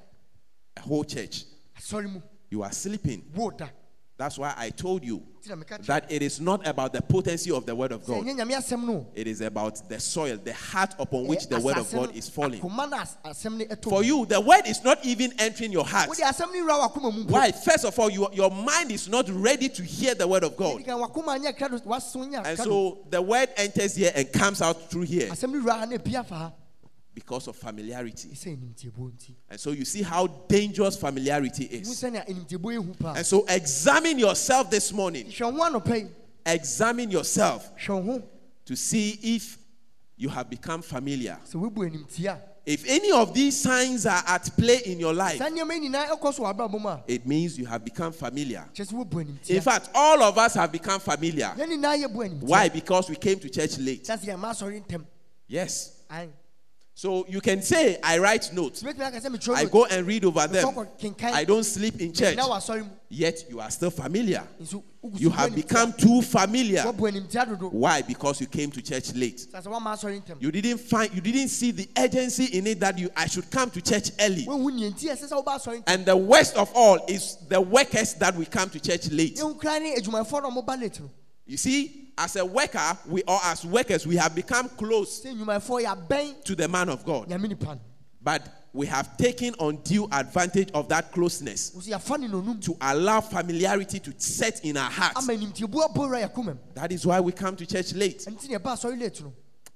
[0.77, 1.43] A whole church,
[2.49, 3.21] you are sleeping.
[4.17, 7.01] That's why I told you nti na meka kyerɛ that it is not about the
[7.01, 8.23] potency of the word of God.
[8.25, 11.59] ɛnyɛ nyame asɛm no It is about the soil, the heart upon which Eh, the
[11.59, 12.61] word of God is falling.
[12.61, 15.85] akoma no as- asɛm no ɛtɔ For you, the word is not even entering your
[15.85, 16.07] heart.
[16.07, 17.31] wode asɛm no wura w'akoma mu mpo.
[17.31, 17.51] Why?
[17.51, 20.79] First of all, your, your mind is not ready to hear the word of God.
[20.79, 24.61] Ɛdi kan w'akoma nyɛ krado w'aso nyɛ And so the word enters here and comes
[24.61, 25.29] out through here
[27.15, 28.27] because of familiarity.
[28.29, 31.87] ɛsɛ animtiɛbuo nti And so you see how dangerous familiarity is.
[31.89, 35.27] sɛnea animtiɛbuo yɛ hu paa And so examine yourself this morning.
[35.27, 36.07] hwɛ wo ho anɔpa yi
[36.45, 38.23] Examine yourself hwɛ wo ho
[38.65, 39.57] to see if
[40.17, 41.39] you have become familiar.
[41.49, 45.47] sɛ wobu animtia If any of these signs are at play in your life, saa
[45.49, 48.67] nneɛma yi nyinaa ɛkɔ so wɔ abrabɔ mu a it means you have become familiar.
[48.73, 51.53] kyerɛ sɛ wobu In fact, all of us have become familiar.
[51.57, 52.67] yɛn nyinaa yɛ bu animtia Why?
[52.69, 54.03] Because we came to church late.
[54.03, 55.05] kyerɛ sɛ yɛma asɔre ntɛm
[55.47, 55.91] Yes.
[56.97, 58.81] So you can say, I write notes.
[58.81, 60.87] tìmɛtìmɛ aka sɛ metwerɛ I go and read over them.
[61.23, 62.37] I don't sleep in church.
[62.37, 64.47] na wasɔre mu Yet you are still familiar.
[64.61, 66.83] nso wogu so You have become too familiar.
[66.83, 68.01] wobu animtia dodo Why?
[68.01, 69.45] Because you came to church late.
[69.53, 72.79] sɛ sɛ woama asɔre ntɛm You didn't find you didn't see the urgency in it
[72.79, 74.45] that you I should come to church early.
[74.45, 77.59] wohu nea nti ɛsɛ sɛ woba asɔre ntɛm And the worst of all is the
[77.59, 79.35] workers that we come to church late.
[81.49, 83.39] Yɛhu kora ne adwumayɛfoɔ na ɔmoba late no You see, as a worker, we or
[83.43, 87.29] as workers, we have become close sɛ nnwumayɛfoɔ yɛabɛn to the man of God.
[87.29, 87.79] nyame nipa no
[88.21, 92.75] But we have taken undue advantage of that closeness wo so yɛafa ne nonum to
[92.81, 95.17] allow familiarity to set in our hearts.
[95.17, 98.19] ama nimtiabu abɔ wura yɛkoma mu That is why we come to church late.
[98.25, 99.21] ɛnti ne ɛba asɔre late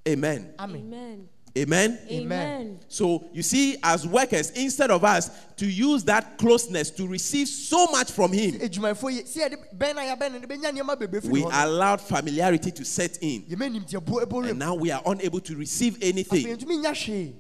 [0.08, 0.54] Amen.
[0.58, 2.00] amen Amen.
[2.10, 2.22] Amen.
[2.22, 2.80] Amen.
[2.88, 7.88] So you see, as workers, instead of us to use that closeness to receive so
[7.88, 11.22] much from Him, adwumayɛfoɔ yi sɛ yɛde bɛn na yɛabɛn no de bɛnya nneɛma bebree
[11.22, 13.44] firi we allowed familiarity to set in.
[13.44, 16.46] yɛma nimtiabuo ɛbɔ And now we are unable to receive anything.
[16.46, 17.34] yɛntumi nya hwee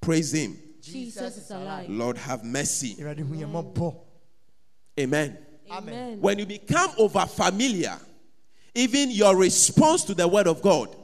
[0.00, 0.58] Praise Him.
[0.80, 1.88] Jesus is alive.
[1.88, 2.94] Lord, have mercy.
[2.96, 3.96] awurade hu yɛ mmɔbɔ
[4.98, 5.38] Amen.
[5.70, 6.20] Amen.
[6.20, 7.98] When you become over familiar,
[8.74, 10.94] even your response to the word of God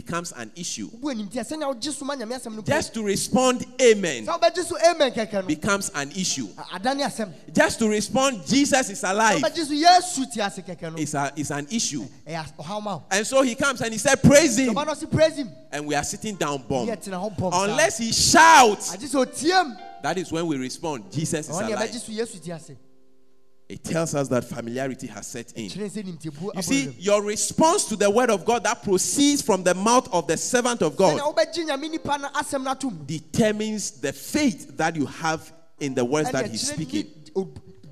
[0.00, 0.88] becomes an issue.
[0.90, 4.38] wobu animtia sɛnea wogye so ma nyame asɛm no po Just to respond, Amen, sɛ
[4.38, 6.48] wobɛgye so amen kɛkɛ no becomes an issue.
[6.58, 10.92] a- adane asɛm Just to respond, Jesus is alive, wobɛgye so yesu te ase kɛkɛ
[10.92, 12.04] no is, a, is an issue.
[12.26, 14.74] ɛyɛ as- ɔhaw ma wo And so he comes and he said, Praise him.
[14.74, 16.86] ɔba no ɔse praise him And we are sitting down bomb.
[16.86, 17.64] ne yɛtena hɔ bɔm saa.
[17.64, 21.90] Unless he shouts, agye sɛ ɔtiam that is when we respond, Jesus is alive.
[23.68, 25.68] It tells us that familiarity has set in.
[25.68, 29.64] kyerɛ sɛ nimtiabuo You see, your response to the word of God that proceeds from
[29.64, 33.04] the mouth of the servant of God sɛnea wobɛgye nyame nipa no asɛm no atom
[33.04, 37.06] determines the faith that you have in the words that he's speaking.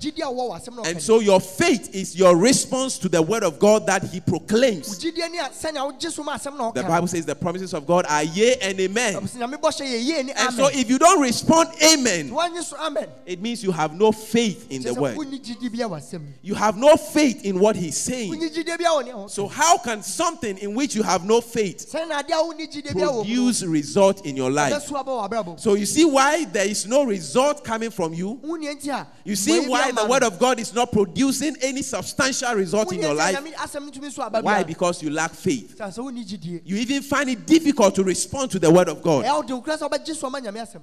[0.01, 2.97] Ni- o- gyidi a wowɔ wɔ asɛm no And so your faith is your response
[2.99, 4.99] to the word of God that he proclaims.
[4.99, 7.85] gyidie ne a sɛnea wogye so ma asɛm no The Bible says the promises of
[7.87, 9.13] God are yea and amen.
[9.15, 12.77] sɛ nyame bɔhyɛ yɛ yie ne And so if you don't respond amen, woanye so
[12.77, 15.17] amen it means you have no faith in the word.
[15.17, 18.31] wonni gyidie bia wɔ asɛm mu You have no faith in what he's saying.
[18.33, 21.41] wonni gyidie bia wɔ ne ho So how can something in which you have no
[21.41, 24.73] faith sɛnea adeɛ a wonni gyidie bia wɔ mu produce result in your life?
[24.73, 25.11] bɛso aba
[25.43, 28.39] wɔ So you see why there is no result coming from you?
[28.43, 31.81] wonni nti a You see mmɔyɛ why the word of God is not producing any
[31.81, 33.35] substantial result in your life?
[33.35, 34.63] nyame asɛm no tumi so aba Why?
[34.63, 35.77] Because you lack faith.
[35.77, 39.01] sɛ sɛ wonni gyidie You even find it difficult to respond to the word of
[39.01, 39.25] God.
[39.25, 40.79] ɛyɛ wode wokura sɛ wobɛgye so ama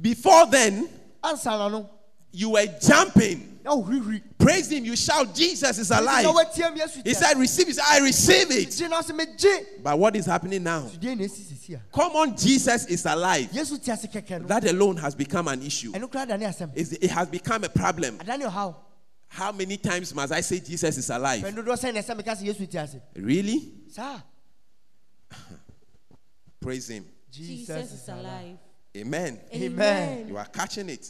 [0.00, 0.88] Before then,
[1.22, 1.90] ansa na no
[2.32, 3.57] you were jumping.
[3.70, 4.84] Wohwihwiri Praise him.
[4.84, 6.24] You shout, Jesus is alive.
[7.04, 7.78] He said, Receive it.
[7.86, 8.70] I receive it.
[8.70, 10.82] gye na sɛ megye But what is happening now?
[10.82, 13.48] sudie na ɛsi sisi a Come on, Jesus is alive.
[13.52, 15.92] yesu te ase kɛkɛ no That alone has become an issue.
[15.92, 18.18] ɛno kora dane asɛm It's- It has become a problem.
[19.30, 21.42] How many times must I say Jesus is alive?
[21.42, 23.72] pɛn dodoɔ sɛ ne ɛsɛ meka sɛ yesu te ase Really?
[26.60, 27.04] Praise him.
[27.30, 28.58] Jesus is alive.
[28.96, 29.38] Amen.
[29.54, 30.28] Amen.
[30.28, 31.06] You are catching it.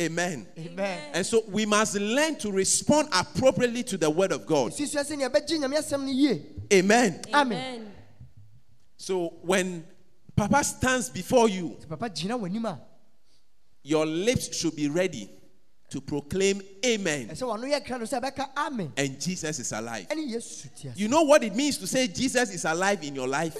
[0.00, 0.46] Amen.
[0.58, 4.72] amen And so we must learn to respond appropriately to the word of God.
[4.72, 7.20] sisua sɛ nea ɛbɛgye nyame asɛm no yie Amen.
[7.34, 7.74] Amen.
[7.74, 7.92] Amen.
[8.96, 9.84] So when
[10.36, 12.80] Papa stands before you, sɛ papa gyina w'anim a
[13.82, 15.30] your lips should be ready
[15.88, 17.28] to proclaim Amen.
[17.28, 20.06] ɛsɛ w'ano yɛ kra no sɛ ɛbɛka amen And Jesus is alive.
[20.08, 23.14] ɛne yesu te ase You know what it means to say Jesus is alive in
[23.14, 23.56] your life?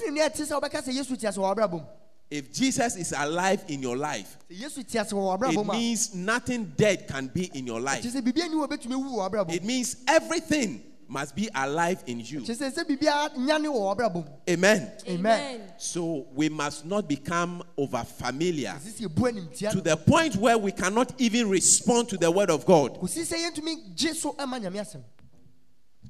[2.31, 3.11] Ɛne nea ɛte sɛ wobɛka sɛ yesu te ase wɔ w'abrabɔ mu If Jesus is
[3.13, 6.73] alive in your life, sɛ yesu te ase wɔ it w'abrabɔ mu a means nothing
[6.75, 8.03] dead can be in your life.
[8.03, 12.19] sɛ biribi ani wɔ bɛtumi wu wɔ w'abrabɔ It means everything must be alive in
[12.19, 12.41] you.
[12.41, 14.91] kyerɛ sɛ sɛ biribiara nyane wɔ w'abrabɔ mu Amen.
[15.07, 15.61] Amen.
[15.77, 20.57] So we must not become over familiar ɛsi sɛ yɛbu animtia to the point where
[20.57, 22.99] we cannot even respond to the word of God.
[22.99, 25.01] kɔsi sɛ yɛntumi gye so ama nyame asɛm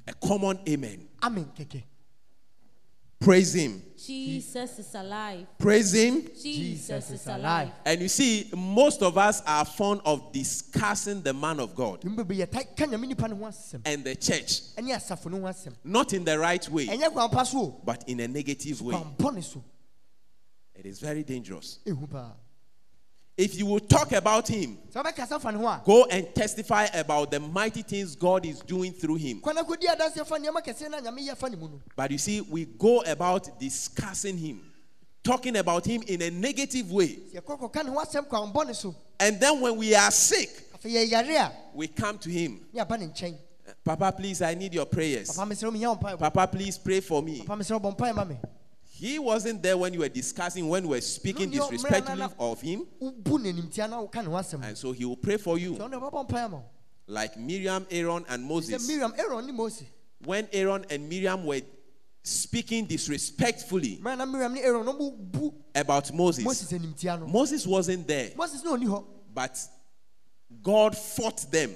[0.08, 1.06] A common amen.
[1.22, 1.82] amen kɛkɛ
[3.20, 3.82] Praise him.
[3.96, 5.46] Jesus is alive.
[5.58, 6.22] Praise him.
[6.40, 7.40] Jesus is is alive.
[7.40, 7.70] alive.
[7.84, 12.16] And you see, most of us are fond of discussing the man of God ɛmu
[12.24, 15.46] bɛbɛ yɛta ka nyame nipa no ho asɛm and the church, ɛne asafo no ho
[15.48, 18.80] asɛm not in the right way, ɛnyɛ kwan pa so o but in a negative
[18.80, 18.94] way.
[18.94, 19.62] kwan bɔne so
[20.76, 21.80] It is very dangerous.
[23.38, 26.86] If you will talk about him, sɛ wobɛkasa fa ne ho a go and testify
[26.92, 29.40] about the mighty things God is doing through him.
[29.40, 32.18] kwana kɔdi adanseɛ fa nneɛma kɛseɛ na nyame yɛ fa ne mu no But you
[32.18, 34.60] see, we go about discussing him,
[35.22, 37.16] talking about him in a negative way.
[37.32, 40.50] sɛ yɛkɔ kɔka ne ho asɛm kwan bɔne so And then when we are sick,
[40.76, 42.66] afei yɛyare a we come to him.
[42.72, 43.36] ne aba ne nkyɛn
[43.84, 45.28] Papa, please, I need your prayers.
[45.36, 47.44] papa mesrɛ wo menya wo Papa, please pray for me.
[48.98, 50.82] Papa mesrɛ wo bɔ mpae ma me He wasn't there when you were discussing, when
[50.82, 52.86] you were speaking disrespectfully of him.
[53.00, 55.92] wobu n'animtia na woka ne ho asɛm And so he will pray for you, ɔne
[55.92, 56.64] ɔbɛbɔ mpae ama wo
[57.06, 58.86] like Miriam, Aaron, and Moses.
[58.86, 59.84] miriam aaron ne mose.
[60.24, 61.60] When Aaron and Miriam were
[62.24, 67.66] speaking disrespectfully mmerɛ na miriam ne aaron no bu about Moses, moses animtia no Moses
[67.66, 69.58] wasn't there, moses ne ɔni hɔ but
[70.62, 71.70] God fought them.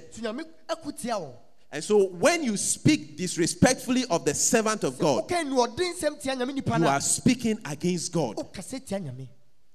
[1.81, 4.99] So nyame ako tia wɔn And so when you speak disrespectfully of the servant of
[4.99, 8.37] God, woka nuɔden nsɛm tia nyame you are speaking against God.
[8.37, 9.29] wokasɛ tia nyame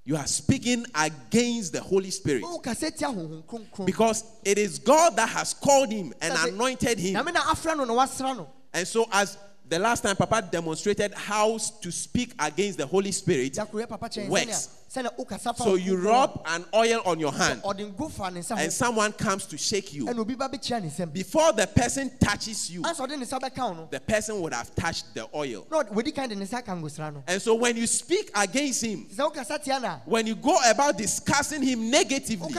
[0.05, 2.43] You are speaking against the Holy Spirit.
[2.43, 7.15] wokasɛ tia honhom kronkron Because it is God that has called him and anointed him.
[7.15, 9.37] nyame na afra no na wasra no And so, as
[9.69, 13.57] the last time Papa demonstrated how to speak against the Holy Spirit.
[13.57, 14.69] Works.
[14.89, 18.31] sɛnea sɛnea wokasa fa So you rub an oil on your hand, ɔde ngo fa
[18.55, 20.05] and someone comes to shake you.
[20.05, 23.39] ɛna obi ba bɛkyia ne nsɛm Before the person touches you, ansa ɔde ne nsa
[23.39, 25.67] bɛka the person would have touched the oil.
[25.69, 28.31] na ɔde- wɔdi kan de ne nsa ka ngosra no And so when you speak
[28.33, 32.53] against him, sɛ wokasa tia no a when you go about discussing him negatively,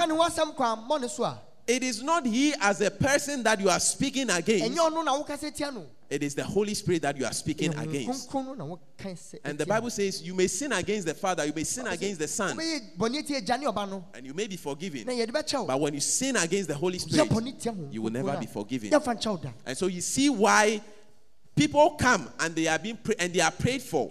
[1.69, 2.91] woka ne ho asɛm kwan mmɔ ne so a it is not he as a
[2.91, 6.45] person that you are speaking against, ɛnyɛ ɔno na wokasa tia no it is the
[6.45, 8.31] Holy Spirit that you are speaking against.
[8.31, 9.67] Kronkron no na woka sɛ And the.
[9.67, 12.97] Bible says, You may sin against the Father, you may sin against the Son, wobɛyɛ
[12.97, 15.05] bɔne tie agya ne ɔba no and you may be forgiven.
[15.07, 17.93] na yɛde bɛkyɛ wo But when you sin against the Holy Spirit, bɔne tia Honhom
[17.93, 18.91] you will never be forgiven.
[18.91, 20.81] yɛmfa nkyɛ wo da And so you see why
[21.59, 24.09] people come and they are being pra- and they are prayed for.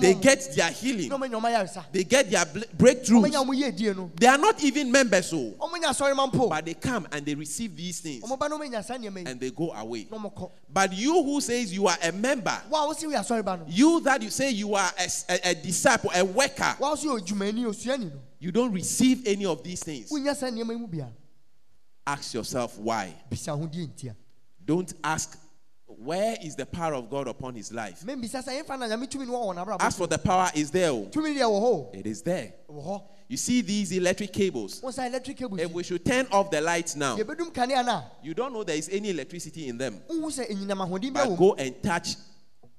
[0.00, 1.10] They get their healing.
[1.92, 4.16] They get their bl- breakthroughs.
[4.20, 8.22] They are not even members, so mpo but they come and they receive these things
[8.30, 10.06] and they go away.
[10.72, 14.90] But you who says you are a member, a you that you say you are
[15.28, 20.10] a disciple, a worker, yɛ odwumani osuani no you don't receive any of these things.
[22.06, 23.14] Ask yourself why.
[24.66, 25.38] Don't ask
[25.98, 28.02] where is the power of God upon his life.
[28.04, 30.90] membisa sɛ yɛmfa na nyame tumi no wɔ wɔ As for the power, is there.
[30.90, 31.06] oh.
[31.10, 32.54] tumi deɛ wɔ hɔ It is there.
[32.68, 34.82] o, wɔ hɔ You see these electric cables.
[34.82, 38.52] electric cable If we should turn off the lights now, yɛbɛdum kanea na you don't
[38.52, 40.00] know there is any electricity in them.
[40.08, 42.16] wohu sɛ enyinam ahoɔden bi But go and touch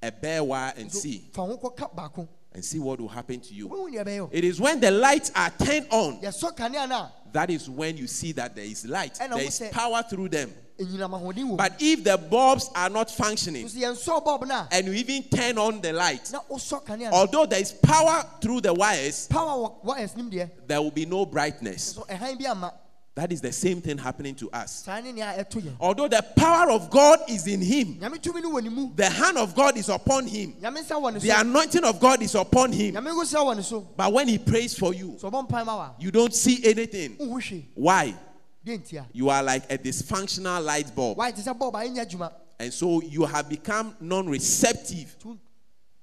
[0.01, 3.53] a bare wire and see fa ho kɔka baako and see what will happen to
[3.53, 3.67] you.
[3.67, 7.09] wohu deɛ ɛbɛyɛ o It is when the lights are turned on yɛsɔ kanea na
[7.33, 10.53] that is when you see that there is light, And there is power through them.
[10.79, 11.55] Enyinam ahoɔden wɔ mu.
[11.57, 14.67] But if the bulbs are not functioning so yɛnsɔ bulb na.
[14.71, 18.23] and you even turn on the light, na wosɔ kanea na although there is power
[18.41, 21.95] through the wires, power wɔ wires nim deɛ there will be no brightness.
[21.95, 22.73] so eh, ɛhan bi ama.
[23.15, 24.83] That is the same thing happening to us.
[24.83, 28.43] saa ne nea ɛto yɛn Although the power of God is in him, nyame tumi
[28.43, 28.89] no wɔ ne mu.
[28.93, 32.21] the hand of God is upon him, nyame nsa wɔ ne the anointing of God
[32.21, 32.95] is upon him.
[32.95, 33.87] nyame nkosia wɔ ne so.
[33.95, 35.89] But when he prays for you, so ɔbɔ mpae ma wa.
[35.97, 37.15] you don't see anything.
[37.75, 38.13] Why?
[38.65, 41.17] Deɛ ntia You are like a dysfunctional light bulb.
[41.17, 45.15] wayɛ te sɛ bulb a ɛnyɛ adwuma And so you have become non receptive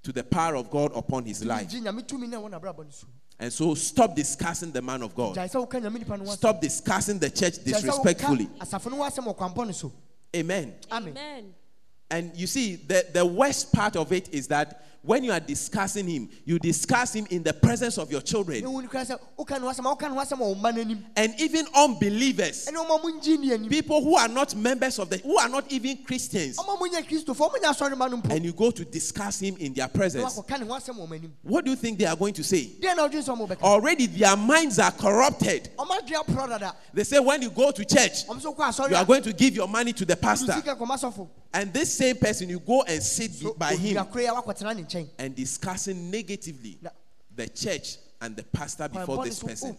[0.02, 1.68] to the power of God upon his life.
[1.68, 3.06] gye nyame tumi na ɛwɔ n'abrabɔ no so
[3.38, 5.34] And so stop discussing the man of God.
[5.36, 6.36] gyae sɛ woka nyame nipa no ho asɛm.
[6.36, 8.46] Stop discussing the church Gyae sɛ woka disrespectfully.
[8.60, 9.92] asafo no ho asɛm wɔ kwampɔ no so
[10.34, 10.74] Amen.
[10.90, 11.54] amen Amen.
[12.10, 16.06] And you see, the, the worst part of it is that when you are discussing
[16.06, 18.62] him, you discuss him in the presence of your children.
[18.62, 20.54] Ɛhu no kora sɛ woka ne ho asɛm a woka ne ho asɛm wɔ wo
[20.54, 24.28] mma no anim and even unbelievers, ɛne ɔma mo ngye nni anim people who are
[24.28, 27.74] not members of the, who are not even Christians, ɔma mo nyɛ kristofoɔ ɔmo nyɛ
[27.74, 30.24] asɔre ma no mpo and you go to discuss him in their presence.
[30.36, 32.44] wakɔka ne ho asɛm wɔ ɔmo anim What do you think they are going to
[32.44, 32.70] say?
[32.80, 35.70] deɛ na wodwene sɛ ɔmo bɛka Already their minds are corrupted.
[35.78, 38.96] ɔma adwene aporɔ dada They say when you go to church, ɔmo so kɔ you
[38.96, 42.16] are going to give your money to the pastor, sika kɔma sɔfo and this same
[42.16, 43.96] person you go and sit by him
[44.92, 46.78] owura kora a wakɔtena ne nkyɛn and discussing negatively
[47.34, 49.76] the church and the pastor before this so person.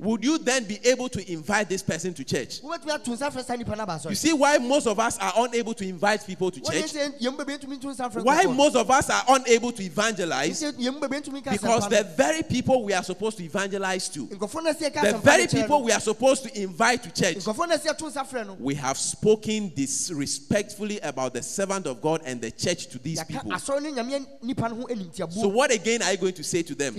[0.00, 1.68] Woka ɔsɔfo no ne asɔre no ho asɛm Would you then be able to invite
[1.68, 2.60] this person to church?
[2.62, 5.32] wobɛtumi ato nsa frɛ saa nipa no aba You see why most of us are
[5.36, 6.92] unable to invite people to church?
[6.92, 10.62] sɛ yɛmu bɛbi ntumi nto nsa frɛ Why most of us are unable to evangelize?
[10.62, 14.26] Sɛ yɛmu bɛbi ntumi ka Because the very people we are supposed to evangelize to,
[14.26, 17.68] nkurɔfoɔ no sɛ yɛka the very people we are supposed to invite to church, nkurɔfoɔ
[17.68, 22.22] no sɛ yɛto nsa frɛ no we have spoken disrespectfully about the servant of God
[22.24, 23.50] and the church to these people.
[23.50, 26.74] asɔre no nyame nipa no ho So, what again are you going to say to
[26.74, 26.94] them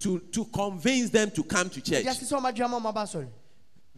[0.00, 2.04] deɛ na wobɛka kyerɛ mo to, to convince them to come to church?
[2.04, 3.28] deɛ ase sɛ ɔmadwea ma ɔmaba asɔre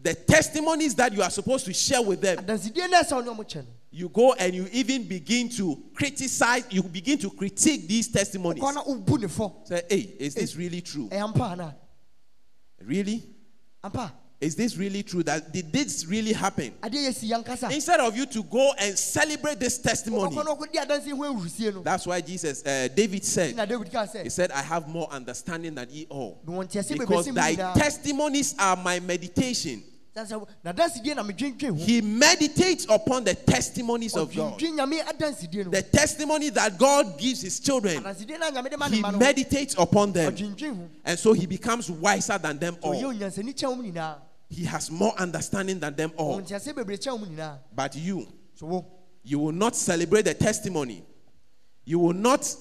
[0.01, 3.43] The testimonies that you are supposed to share with them, adansidie no ɛsɛ ɔne ɔmo
[3.45, 8.07] kyɛ no you go and you even begin to criticize, you begin to critique these
[8.07, 8.61] testimonies.
[8.63, 11.09] kɔ na wobu ne fɔ Say, hey, is this eh, really true?
[11.11, 11.73] Eh, ampa
[12.81, 13.23] Really?
[14.41, 15.21] Is this really true?
[15.23, 16.71] That did this really happen?
[16.81, 20.85] adeɛ yɛsi yankasa Instead of you to go and celebrate this testimony, ɔkɔ na ɔkɔdi
[20.85, 24.51] adansi ho awurusie no that's why Jesus, uh, David said, na david ka He said,
[24.51, 26.39] I have more understanding than ye all.
[26.47, 29.83] na wɔn ntease Because thy testimonies are my meditation.
[30.15, 34.57] sɛ na adansidie na medwendwen ho He meditates upon the testimonies of God.
[34.57, 38.77] ɔdwendwen nyame adansidie no The testimony that God gives his children, adansidie na nyame de
[38.77, 40.33] ma ne he meditates upon them.
[41.03, 42.93] And so he becomes wiser than them all.
[44.51, 46.39] Onyansani kyɛn mu nyinaa He has more understanding than them all.
[46.39, 47.59] wɔn ntease bebree kyɛn mu nyinaa.
[47.75, 48.27] But you,
[49.23, 51.03] you will not celebrate the testimony.
[51.85, 52.55] You will not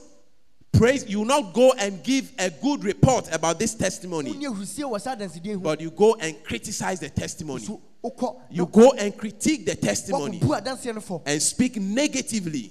[0.73, 4.85] praise, you will not go and give a good report about this testimony, wonni awurusie
[4.85, 7.65] wɔ saa adansidie ho but you go and criticize the testimony.
[8.51, 10.39] You go and critique the testimony.
[10.41, 11.23] Wakobu adanseɛ no fɔ.
[11.27, 12.71] And speak negatively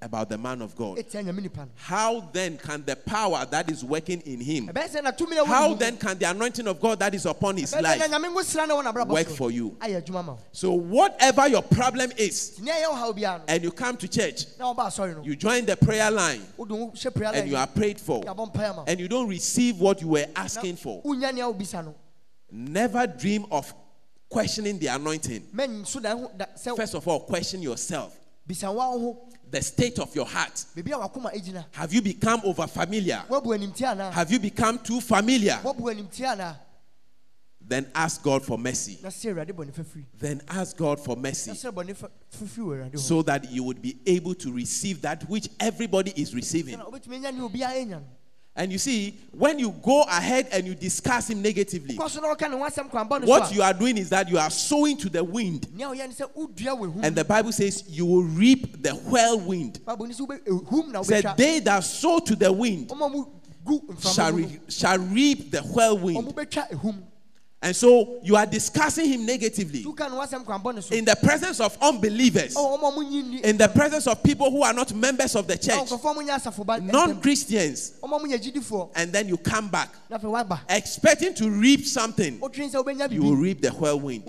[0.00, 0.98] na waka nneɛma bɔne about the man of God.
[0.98, 4.88] ɛtia nyame nipa no How then can the power that is working in him, ɛbɛyɛ
[4.88, 7.72] sɛ na tumi no how then can the anointing of God that is upon his
[7.72, 9.70] ɛbɛyɛ sɛ na life nyame ngo sira no wɔ n'abrabɔ work for you?
[9.80, 13.38] ayɛ adwuma ma wo So, whatever your problem is, nti nea ɛyɛ wo haw biara
[13.38, 15.22] no and you come to church, na wɔba asɔre no.
[15.22, 18.52] you join the prayer line, wode wo hyɛ prayer and you are prayed for, yɛabɔ
[18.52, 18.82] mpaeɛ ma.
[18.82, 18.84] wo.
[18.86, 21.94] and you don't receive what you were asking for, wonya nea wobisa no.
[22.52, 23.72] Never dream of
[24.28, 25.42] questioning the anointing.
[25.54, 28.16] mɛnso da ho da sɛ First of all, question yourself,
[29.50, 30.64] bisa wa wo ho the state of your heart.
[30.76, 33.24] baabi a wakoma gyina Have you become over familiar?
[33.28, 35.60] woabu animtie anaa Have you become too familiar?
[35.64, 36.56] woabu animtie anaa
[37.68, 38.98] Then ask God for mercy.
[39.02, 42.76] na sɛ awurade bɔne fafiri Then ask God for mercy sɛ bɔne fa- fafiri wɔ
[42.76, 46.78] awurade hɔ so that you would be able to receive that which everybody is receiving.
[48.56, 50.66] Na wobɛtumi anya ne obiara ɛnya no And you see, when you go ahead and
[50.66, 53.62] you discuss him negatively, kɔ so na wɔka ne ho asɛm kwan bɔne what you
[53.62, 55.66] are doing is that you are sowing to the wind.
[55.72, 58.82] a nea woyɛ ne sɛ wodua wɔ ehum And the Bible says you will reap
[58.82, 59.84] the whirlwind.
[59.84, 62.90] bible ne sɛ wobɛ ehum na It Said they that sow to the wind
[63.64, 66.34] gu shall, re- shall reap the whirlwind.
[67.60, 70.60] Ɔmo bɛtwa ehum And so you are discussing him negatively woka ne ho asɛm kwan
[70.60, 73.68] bɔne so in the presence of unbelievers, oh, ɔwɔ ɔma mo nyi nni in the
[73.68, 76.66] presence of people who are not members of the oh, church, nkurɔfoɔ mo nyɛ asafo
[76.66, 80.30] ba ntɛm non Christians, ɔma mo nyɛ gyidifoɔ and then you come back na afei
[80.30, 82.38] woaba expecting to reap something.
[82.38, 84.24] wotwene sɛ wobɛnya You will reap the whirlwind.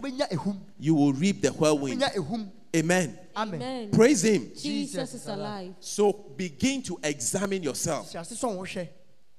[0.79, 2.03] You will reap the whirlwind.
[2.03, 2.51] Amen.
[2.73, 3.91] amen Amen.
[3.91, 4.51] Praise Him.
[4.57, 5.73] Jesus is alive.
[5.79, 8.11] So begin to examine yourself.
[8.11, 8.89] hyɛ ase sɛ ɔho hwɛ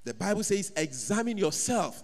[0.05, 2.03] The Bible says, examine yourself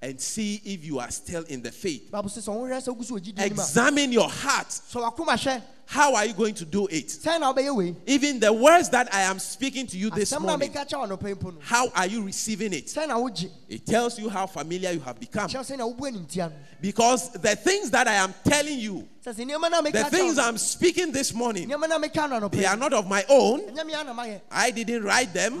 [0.00, 2.10] and see if you are still in the faith.
[2.10, 4.68] bible sɛ sɛ ɔho hwɛ sɛ wogu so wɔ gyidi nim a Examine your heart.
[4.68, 7.06] sɛ wakoma hwɛ How are you going to do it?
[7.08, 10.70] sɛn na wobɛyɛ wei Even the words that I am speaking to you this morning,
[10.70, 12.86] meka kyɛ wɔ anɔpa yi mpo no how are you receiving it?
[12.86, 15.48] sɛn na wogye It tells you how familiar you have become.
[15.48, 19.34] kyerɛ sɛ na wobu animtia no Because the things that I am telling you, sɛ
[19.34, 22.40] sɛ nneɛma no a the things I'm speaking this morning, nneɛma no a meka no
[22.40, 23.60] anɔpa they are not of my own.
[23.62, 25.58] ɛnyɛ me ana mayɛ I didn't write them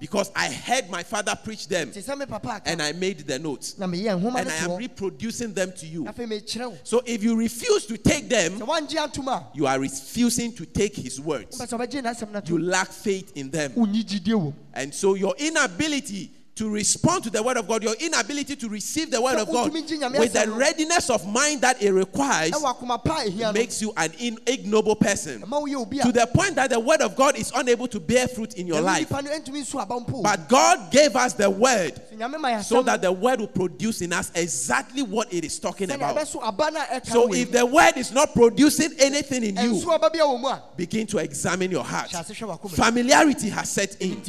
[0.00, 2.70] because I heard my father preach them te sɛ me papa aka.
[2.70, 3.78] and I made the notes.
[3.78, 6.04] na meyɛ nhoma And I am reproducing them to you.
[6.04, 9.78] afei mekyerɛ wo So if you refuse to take them, sɛ woangye atom you are
[9.78, 11.58] refusing to take his words.
[11.58, 13.72] wopɛ sɛ wobɛgye n'asɛm no You lack faith in them.
[13.72, 17.84] wonni gyidie wɔ mu And so your inability to respond to the word of God,
[17.84, 19.88] your inability to receive the word of God with
[20.32, 23.92] the readiness of mind that it requires ɛwɔ akoma pa a ɛhia no makes you
[23.96, 25.40] an in- ignoble person.
[25.42, 28.00] ɛma woyɛ obi a To the point that the word of God is unable to
[28.00, 29.08] bear fruit in your life.
[29.10, 32.48] nipa no ɛntumi nso aba mpo But God gave us the word Sɛ nyame ma
[32.48, 36.16] yɛ so that the word will produce in us exactly what it is talking about.
[36.16, 39.74] ɛbɛso aba no a ɛka So if the word is not producing anything in you,
[39.74, 42.10] ɛnso aba bi a wɔ mu a begin to examine your heart.
[42.10, 44.20] hyɛ ase hwɛ wakoma Familiarity has set in.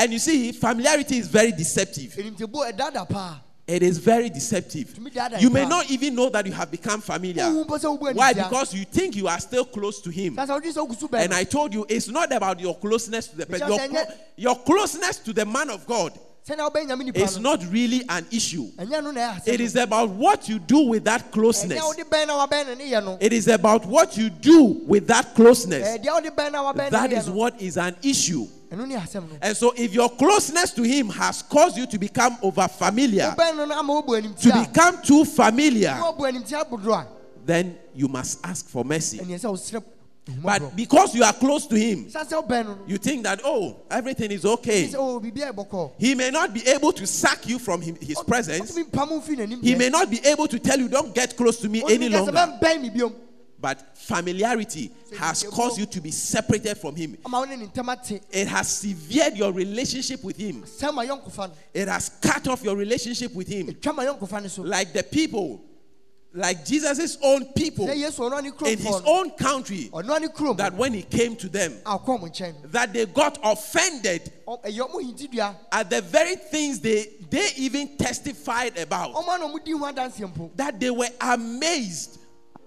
[0.00, 2.14] And you see, familiarity is very deceptive.
[2.16, 4.98] nimtiebu ɛdada paa It is very deceptive.
[5.38, 7.44] You may not even know that you have become familiar.
[7.44, 8.32] wohu mpo sɛ wobu Why?
[8.32, 10.36] Because you think you are still close to Him.
[10.36, 13.28] sɛ sɛ wodwe sɛ wogu so And I told you, it's not about your closeness
[13.28, 13.92] to the person.
[13.92, 17.64] Your, your closeness to the man of God sɛnea wobɛyɛ nyame nipa is no not
[17.70, 18.66] really an issue.
[18.78, 21.78] ɛnyɛ no na ɛyɛ It is about what you do with that closeness.
[21.78, 24.62] ɛnyɛ wode bɛn na wabɛn no ne yɛ no It is about what you do
[24.86, 25.86] with that closeness.
[25.86, 28.46] ɛɛ deɛ wode bɛn na wabɛn no That is what is an issue.
[28.72, 31.98] ɛno ne asɛm no And so, if your closeness to Him has caused you to
[31.98, 36.64] become over familiar, wobɛn no no ama wobu to become too familiar, a wobu animtia
[36.68, 37.06] bodoro a
[37.44, 39.18] then you must ask for mercy.
[40.26, 42.78] Ɛneɛ sɛ wosrɛ But because you are close to Him, sɛ sɛ wobɛn no no
[42.86, 44.88] you think that, oh, everything is okay.
[44.88, 48.22] sɛ o biribia ɛbɔkɔ He may not be able to sack you from him, His
[48.22, 48.70] presence.
[48.72, 51.36] ɔtumi mpam wo mfiri n'anim He may not be able to tell you, don't get
[51.36, 52.32] close to me any longer.
[52.32, 53.12] bɛmbɛn me biom
[53.62, 57.16] But familiarity has caused you to be separated from Him.
[57.26, 60.62] ama wo ne ne ntam ate It has severed your relationship with Him.
[60.62, 63.66] sɛ ma yɔnkofa no It has cut off your relationship with Him.
[63.68, 65.62] ɛtwa ma yɔnkofa no so Like the people,
[66.32, 70.56] like Jesus' own people sɛ yesu ɔno ane in His own country, ɔno ane kurom
[70.58, 74.62] that when He came to them, akɔ mo nkyɛn no that they got offended Ɔ-
[74.62, 79.12] ɛyɛ ɔmo hintidua at the very things they, they even testified about.
[79.14, 80.50] ɔmo ana ɔmo di ho adanseɛ mpo.
[80.56, 82.18] That they were amazed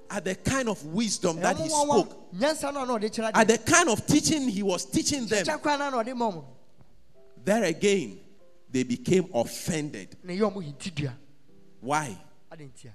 [0.10, 2.34] at the kind of wisdom that He Ɛyɛ ɔmo nwanwa spoke.
[2.36, 5.46] nyansa no a na ɔde kyerɛ at the kind of teaching he was teaching them,
[5.46, 6.44] kyɛ koraa na na ɔde ma ɔmo
[7.46, 8.20] there again,
[8.70, 10.18] they became offended.
[10.22, 11.14] na ɛyɛ ɔmo hintidua
[11.80, 12.18] Why?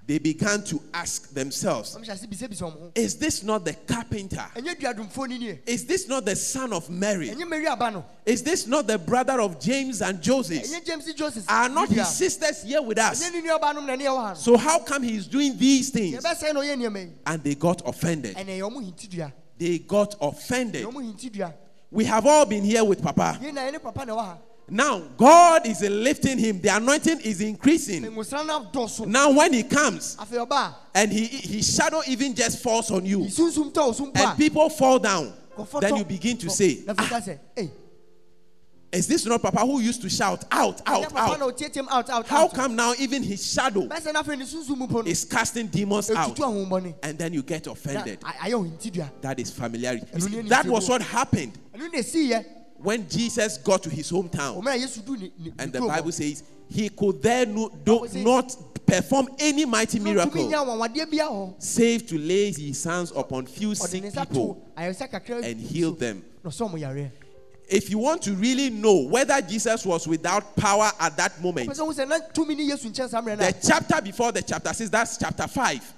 [0.05, 3.73] They began to ask themselves, ɔmo hyɛ ase bisabisa ɔmo ho Is this not the
[3.73, 4.45] carpenter?
[4.55, 7.29] ɛnyɛ duadumfoɔ ni nie Is this not the son of Mary?
[7.29, 10.63] ɛnyɛ mary aba no Is this not the brother of James and Joseph?
[10.63, 13.21] ɛnyɛ james joseph Are not his sisters here with us?
[13.23, 15.89] ɛnyɛ ne nuabanom na ne yɛwɔ ha no So, how come he is doing these
[15.89, 16.23] things?
[16.23, 18.35] yɛbɛsɛe na ɔyɛ nneɛma yi And they got offended.
[18.37, 20.87] ɛnɛ ɛyɛ ɔmo hintidua They got offended.
[21.91, 23.37] We have all been here with Papa.
[24.69, 27.41] Yɛn na yɛne papa na ɛwɔ ha Now, God is lifting him, the anointing is
[27.41, 28.03] increasing.
[28.03, 30.17] ngosra no dɔso Now, when he comes,
[30.95, 33.19] and he his shadow even just falls on you.
[33.19, 35.33] Sunsum tɔ wo so mpo and people fall down.
[35.81, 37.71] Then you begin to say, na afei ka sɛ
[38.91, 41.41] Is this not Papa who used to shout out, out, out?
[41.91, 45.01] out out How come now even his shadow bɛsɛ na afei ne sunsun mu po
[45.01, 46.39] no is casting demons out?
[47.03, 48.19] And then you get offended.
[48.23, 50.05] a- ayɛ ohun ti dua That is familiarity.
[50.07, 51.57] You And see, when you that was what happened
[52.79, 54.61] ɛnu na esi yɛ when Jesus got to his hometown.
[54.61, 58.07] ɔmɛ na yesu du ne ne And the Bible says he could there no, do,
[58.13, 58.55] not
[58.85, 63.75] perform any mighty miracle nya anwanwadeɛ bia hɔ save to lay his hands upon few
[63.75, 66.23] sick ne nsa to people and heal them.
[66.43, 67.11] na ɔsɛ ɔmo yareɛ
[67.71, 71.75] If you want to really know whether Jesus was without power at that moment, ɔpɛ
[71.77, 74.41] sɛ ɔmo sɛ na tumi ne yesu nkyɛn saa mmerɛ na the chapter before the
[74.41, 75.93] chapter 6, that's chapter 5,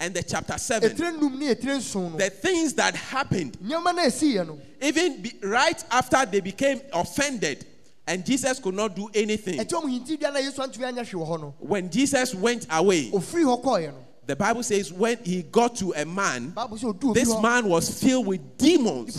[0.00, 2.16] and the chapter 7, etire num ne etire nson no.
[2.16, 4.58] The things that happened, nneɛma na esi yɛ no.
[4.80, 7.66] Even be, right after they became offended
[8.06, 11.20] and Jesus could not do anything, ɛti ɔmo hinti dua na yesu antumi anya hwee
[11.20, 11.54] wɔ hɔ no.
[11.58, 14.06] When Jesus went away, ofiri hɔ kɔɔɛ no.
[14.26, 17.68] the Bible says when he got to a man, baabu sɛ odu obi this man
[17.68, 19.18] was filled with demons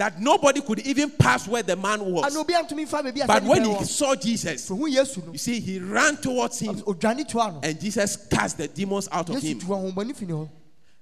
[0.00, 1.76] nipa yi na ahombɔne na ahyɛ ne ma that nobody could even pass where the
[1.76, 2.36] man was.
[2.36, 5.32] obi antumi nfa beebi a But when he saw Jesus, so hu yesu no.
[5.32, 6.74] you see, he ran towards him.
[6.76, 9.58] Odwane toa no and Jesus cast the demons out of him.
[9.58, 10.48] tu ahombɔne fi ne hɔ.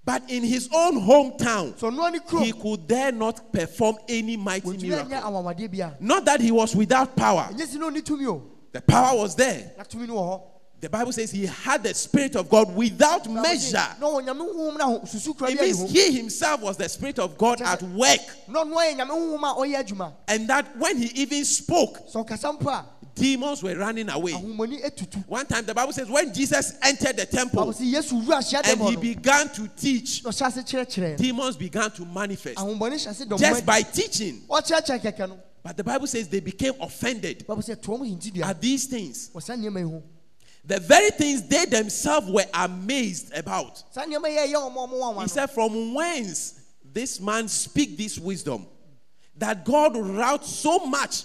[0.04, 5.10] But in his own hometown, he could dare not perform any mighty miracle.
[6.00, 8.42] Not that he was without power, ɛnyɛ si na ɔni tumi o.
[8.72, 9.72] The power was there.
[10.82, 13.28] Na tumi no wɔ hɔ The Bible says he had the Spirit of God without
[13.28, 13.72] measure.
[14.00, 17.60] na ɔnyame honhom na susu kura It means he himself was the Spirit of God
[17.62, 18.20] at work.
[18.48, 21.98] na ɔno ayɛ nyame honhom a ɔyɛ adwuma And that when he even spoke,
[23.14, 24.32] demons were running away.
[24.32, 28.72] One time the Bible says when Jesus entered the temple sɛ yesu wura ahyia dɛm
[28.72, 33.10] and he began to teach, na ɔhyɛ ase kyerɛkyerɛ demons began to manifest ahombɔne hyɛ
[33.10, 34.42] ase dɔm just by teaching.
[34.48, 38.32] ɔkyerɛkyerɛ kɛkɛ no But the Bible says they became offended baabu sɛ toɔ mo hinti
[38.32, 39.30] dua at these things.
[40.68, 43.82] The very things they themselves were amazed about.
[43.90, 47.96] saa nneɛma yi a ɛyɛ ɔmo ɔmo wanwa He said, From whence this man speak
[47.96, 48.66] this wisdom?
[49.38, 51.22] That God wrought so much,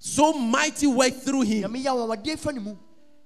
[0.00, 1.62] so mighty work through him.
[1.70, 2.76] nyame yɛ anwanwadeɛ fa ne mu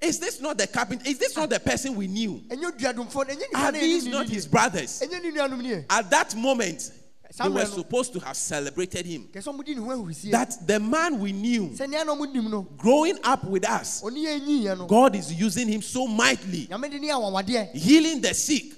[0.03, 1.09] Is this not the carpenter?
[1.09, 2.43] Is this not the person we knew?
[2.49, 5.01] ɛnyɛ duadomfoɔ no ɛnyɛ nipa Are these not his brothers?
[5.01, 6.91] ɛnyɛ ne nuanom nie At that moment,
[7.37, 9.29] they were supposed to have celebrated him.
[9.33, 12.33] kɛ sɛ ɔmo di ne ho That the man we knew, sɛ nea na ɔmo
[12.33, 16.69] nim no growing up with us, ɔne yɛ nyiiɛ God is using him so mightily,
[16.71, 18.75] nyame de ne yɛ anwanwadeɛ healing the sick,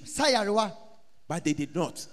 [1.27, 2.07] but they did not.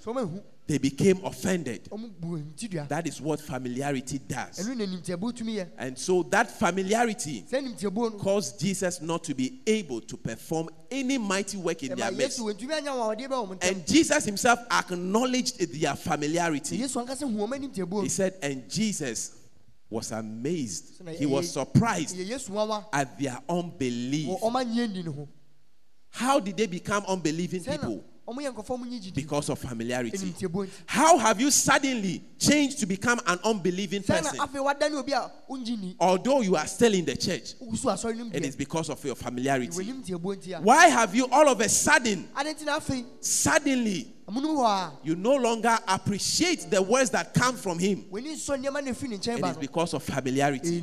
[0.66, 1.88] Sɛ ɔmo ehu They became offended.
[1.90, 4.58] ɔmo bu hinti dua That is what familiarity does.
[4.58, 9.24] ɛno na nimtiabuo tumi yɛ And so that familiarity sɛ nimtiabuo no caused Jesus not
[9.24, 12.38] to be able to perform any mighty work in their midst.
[12.40, 16.78] yesu wɔntumi anya anwanwadeɛ bɛ wɔ ɔmo ntam And Jesus himself acknowledged their familiarity.
[16.78, 19.32] yesu ankasa hu ɔmo nimtiabuo He said, and Jesus
[19.90, 21.02] was amazed.
[21.18, 24.28] He was surprised ɛyɛ yesu wawa at their unbelief.
[24.28, 25.28] wɔ ɔmo anyɛ ni ne ho
[26.10, 28.04] How did they become unbelieving people?
[28.26, 30.34] Ɔmo yɛ nkɔfɔ ɔmo nyi gyidi Because of familiarity.
[30.86, 34.38] How have you suddenly changed to become an unbelieving person?
[34.38, 38.16] afei wadane obi a ongyi ni Although you are still in the church, wogusu asɔre
[38.16, 39.84] no mu it is because of your familiarity.
[39.84, 44.04] nimtiabuo nti a Why have you all of a sudden, ade nti na afei suddenly,
[44.04, 44.13] amunum hɔ a
[45.02, 48.04] you no longer appreciate the words that come from him?
[48.10, 50.80] w'ani nsɔ nneɛma na efi ne nkyɛn It ba is no because of familiarity.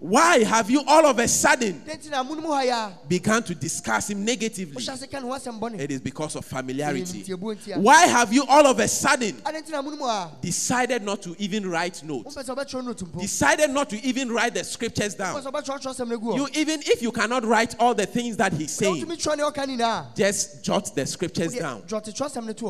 [0.00, 3.42] Why have you all of a sudden ade nti na amunum hɔ yɛ a begun
[3.42, 4.82] to discuss him negatively?
[4.82, 7.22] wohyɛ ase ka ne ho asɛm bɔne It is because of familiarity.
[7.22, 10.08] nimtiabuo nti a Why have you all of a sudden ade nti na amunum hɔ
[10.08, 12.34] a decided not to even write notes?
[12.34, 15.36] wompɛ sɛ wobɛtwerɛ no tumpo Decided not to even write the scriptures down.
[15.42, 18.52] sɛ wobɛtwerɛtwerɛ asɛm no gu You even if you cannot write all the things that
[18.54, 21.82] he's saying, wotumi twerɛ ne ɔka nyinaa just jot the scriptures down.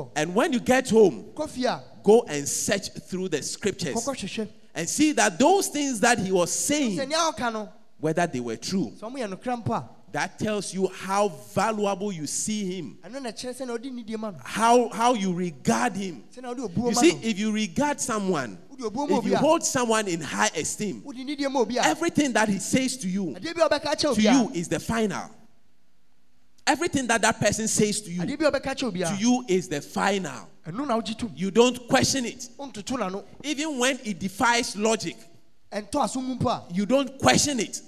[0.01, 2.49] Dwɔtetwerɛ asɛm no to hɔ And when you get home, kɔ fie a go and
[2.49, 4.09] search through the scriptures
[4.75, 7.69] and see that those things that he was saying, nea ɔka no.
[7.99, 8.93] whether they were true.
[8.99, 13.61] sɛ ɔmo yɛ nokora That tells you how valuable you see him, ɛno na kyerɛ
[13.61, 14.39] sɛ na ɔde nidie ma no.
[14.43, 16.25] How how you regard him.
[16.35, 19.37] sɛ na ɔde obuo You see, if you regard someone, wode obuo ma if you
[19.37, 21.83] hold someone in high esteem, wode nidie ma obi a.
[21.83, 24.81] everything that he says to you, adeɛ bi a ɔbɛka kyɛ to you is the
[24.81, 25.31] final.
[26.71, 29.17] Everything that that person says to you, adeɛ bi a ɔbɛka kyɛ obi a to
[29.17, 30.49] you is the final.
[30.65, 32.49] ɛno na wogye tom You don't question it.
[33.43, 35.17] Even when it defies logic,
[35.73, 37.81] ɛntɔ aso mu mpo a you don't question it.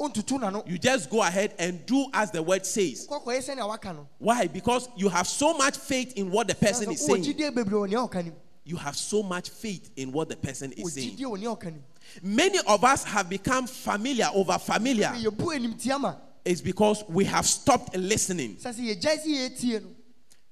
[0.66, 3.06] You just go ahead and do as the word says.
[3.06, 4.48] kɔkɔyɛ sɛnea waka no Why?
[4.48, 7.22] Because you have so much faith in what the person is saying.
[7.22, 10.72] gyidie bebree wɔ nea ɔka nim You have so much faith in what the person
[10.72, 11.16] is saying.
[11.16, 11.84] gyidie wɔ nea ɔka nim
[12.20, 15.12] Many of us have become familiar over familiar.
[16.44, 18.56] Yɛbu animtia ma It's because we have stopped listening.
[18.56, 19.88] sɛ sɛ yɛgyae sɛ yɛtie no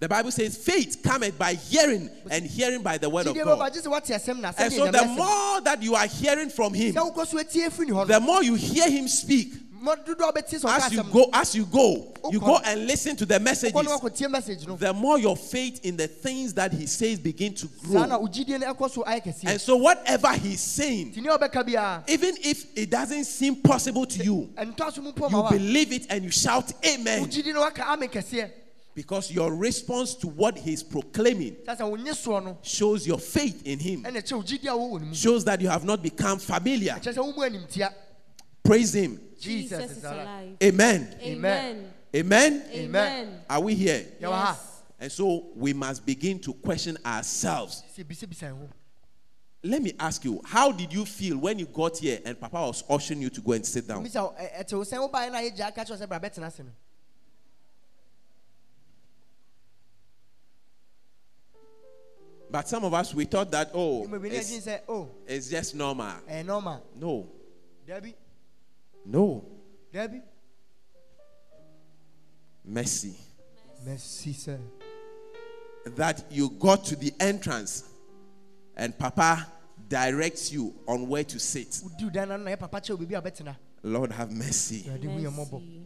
[0.00, 3.46] The Bible says faith cometh by hearing and hearing by the word of God.
[3.46, 6.72] bɛba gye sɛ wate asɛm na And so the more that you are hearing from
[6.74, 10.92] him, sɛ wokɔ so atie firi ne hɔ the more you hear him speak, As
[10.92, 13.72] you go, as you go, you go and listen to the messages.
[13.72, 18.02] The more your faith in the things that he says begin to grow.
[18.02, 25.92] And so whatever he's saying, even if it doesn't seem possible to you, you believe
[25.92, 27.30] it and you shout amen.
[28.92, 31.56] Because your response to what he's proclaiming
[32.62, 34.04] shows your faith in him.
[35.14, 37.00] Shows that you have not become familiar.
[38.62, 39.20] Praise him.
[39.40, 40.56] Jesus is alive.
[40.62, 41.16] Amen.
[41.22, 41.92] Amen.
[42.14, 42.64] Amen.
[42.72, 43.40] Amen.
[43.48, 44.04] Are we here?
[44.20, 44.82] Yes.
[44.98, 47.82] And so we must begin to question ourselves.
[49.62, 52.82] Let me ask you, how did you feel when you got here and Papa was
[52.88, 54.06] ushering you to go and sit down?
[62.52, 66.16] But some of us we thought that oh, it's, oh, it's just normal.
[66.26, 66.84] eh, normal.
[66.98, 67.28] No,
[67.86, 68.14] Debbie,
[69.04, 69.44] no,
[69.92, 70.22] Debbie.
[72.64, 73.14] mercy.
[73.84, 74.58] Merci, sir.
[75.96, 77.84] That you got to the entrance
[78.76, 79.46] and Papa
[79.88, 81.68] directs you on where to sit.
[81.68, 83.56] Wodi dan na na papa che obi abetena.
[83.82, 84.82] Lord have mercy.
[84.82, 85.52] Awurade hu yɛ mmɔbɔ.
[85.52, 85.82] Mercy.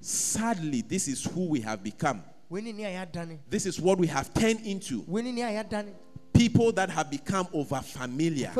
[0.00, 2.22] Sadly, this is who we have become.
[2.48, 3.38] Wei ne nea yɛadane.
[3.48, 5.04] This is what we have turned into.
[5.06, 5.92] Wei ne nea yɛadane.
[6.32, 8.50] People that have become over familiar.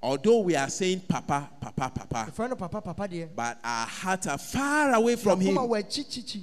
[0.00, 0.22] Fa yɛbu animtia.
[0.24, 3.28] Although we are saying Papa, Papa, Papa, Yɛfrɛ no papa papa deɛ.
[3.34, 5.56] but our hearts are far away from Him.
[5.56, 6.42] Akoma wɔ akyi kyikyi.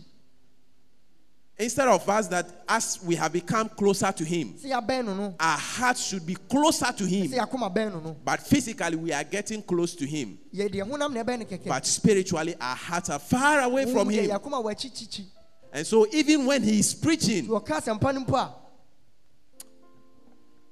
[1.60, 5.36] Instead of us that as we have become closer to Him, Sɛ yɛabɛn no no.
[5.40, 7.28] our hearts should be closer to Him.
[7.30, 8.16] Sɛ yɛakoma bɛn no no.
[8.24, 10.38] But physically, we are getting close to Him.
[10.54, 11.66] Yɛ deɛ honam na ɛbɛn no kɛkɛ.
[11.68, 14.30] But spiritually, our hearts are far away from Him.
[14.30, 15.26] yɛakoma wɔ akyi kyikyi.
[15.74, 17.48] And so, even when He is preaching,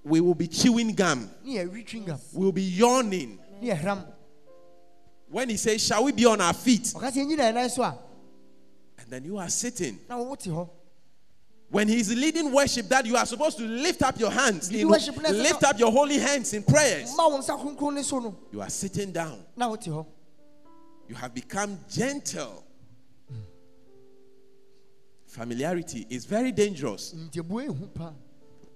[0.05, 3.39] we will be chewing gum, ne yɛwe chewing-gum, we will be yawning.
[5.29, 6.83] When He says, Shall we be on our feet?
[6.95, 7.97] Ɔka sɛ yɛnyina yɛn nan so a,
[8.99, 9.99] And then you are sitting.
[10.07, 10.69] na wote hɔ.
[11.69, 15.63] When He's leading worship, that you are supposed to lift up your hands, in- lift
[15.63, 17.11] up your holy hands in prayers.
[17.17, 19.43] Ma wo nsa kronkron ne so no, You are sitting down.
[19.57, 20.05] na wote hɔ.
[21.09, 22.63] You have become gentle.
[25.27, 27.13] Familiarity is very dangerous.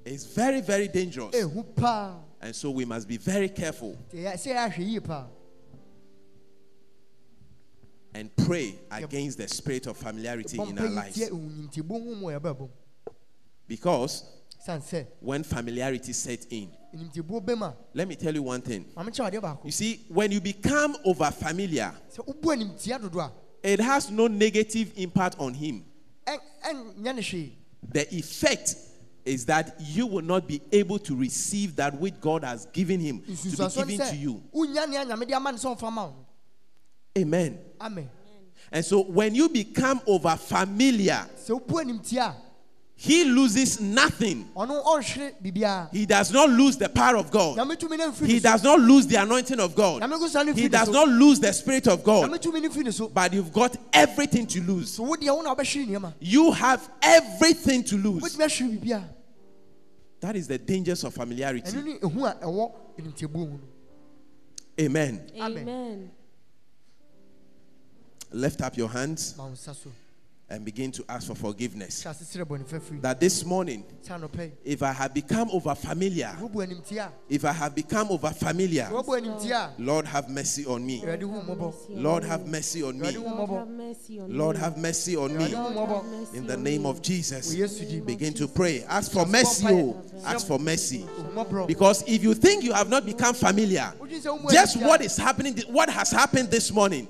[0.05, 1.35] It's very, very dangerous.
[1.35, 5.27] Eh, and so we must be very careful Nti yɛ- Sɛ yɛahwɛ yie paa.
[8.13, 11.15] and pray against the spirit of familiarity in our lives.
[11.15, 12.67] tie ehu ntiabu ho mu wɔ yɛbɛbɔ mu.
[13.67, 14.23] Because
[15.19, 18.85] when familiarity sets in, ntiabu bɛm a, let me tell you one thing.
[18.95, 19.65] maame kyerɛ adeɛ baako.
[19.65, 23.31] You see, when you become over familiar, Sɛ wobu animtia dodo a,
[23.61, 25.83] it has no negative impact on him.
[26.25, 27.51] ɛn- ɛnyɛ ne hwee.
[27.91, 28.75] The effect
[29.29, 33.19] is that you will not be able to receive that which God has given him
[33.21, 34.43] to be given to you.
[34.53, 36.15] wonya nea Nyame de ama ne sɛ ɔmfa ma wo.
[37.17, 37.59] Amen.
[37.79, 38.09] Amen.
[38.71, 42.35] And so when you become over familiar, Sɛ wobu animtia
[43.01, 44.49] he loses nothing.
[44.53, 45.89] a, ɔno ɔnhwere biribiara.
[45.89, 47.57] He does not lose the power of God.
[47.57, 50.01] Nyame tumi ne mfiri He does not lose the anointing of God.
[50.01, 52.29] Nyame nkosa ne He does not lose the spirit of God.
[52.29, 53.07] Nyame tumi ne mfiri ne so.
[53.07, 54.91] But you've got everything to lose.
[54.91, 56.13] So wo deɛ wo na wobɛhwere nneɛma.
[56.19, 58.37] You have everything to lose.
[60.19, 60.21] Wobɛtumi ahwere biribiara.
[60.21, 61.71] That is the dangers of familiarity.
[61.71, 63.59] ɛno ne ɛhu a ɛwɔ animtiabuo mu no
[64.79, 65.29] Amen.
[65.35, 65.57] Amen.
[65.61, 66.11] Amen.
[68.31, 69.35] Lift up your hands
[70.49, 72.03] ma wo nsa so and begin to ask for forgiveness.
[72.03, 75.49] hyɛ ase serɛ bɔnefa firi That this morning, sɛ anɔpɛ yi if I have become
[75.51, 79.81] over familiar, wobu animtia a if I have become over familiar, sɛ wobu animtia a
[79.81, 81.01] Lord have mercy on me.
[81.01, 83.11] awurade hu mmɔbɔ Lord have mercy on me.
[83.11, 84.57] Lord, have mercy on me.
[84.57, 85.45] have mercy on awurade me.
[85.45, 87.53] hu Lord, have mmɔbɔ mercy In the name of Jesus.
[87.53, 88.83] wɔ yesu din Begin to pray.
[88.83, 88.87] Oh.
[88.89, 89.67] Ask for mercy.
[89.67, 90.01] Oh.
[90.25, 91.05] Ask for mercy.
[91.67, 95.17] Because if you think you have not become familiar, wodwene sɛ wobu just what is
[95.17, 97.07] happening, what has happened this morning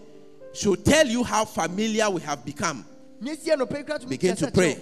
[0.53, 2.85] should tell you how familiar we have become.
[3.21, 4.77] Ne sie anɔpɛ yi kora tumi Begin to pray.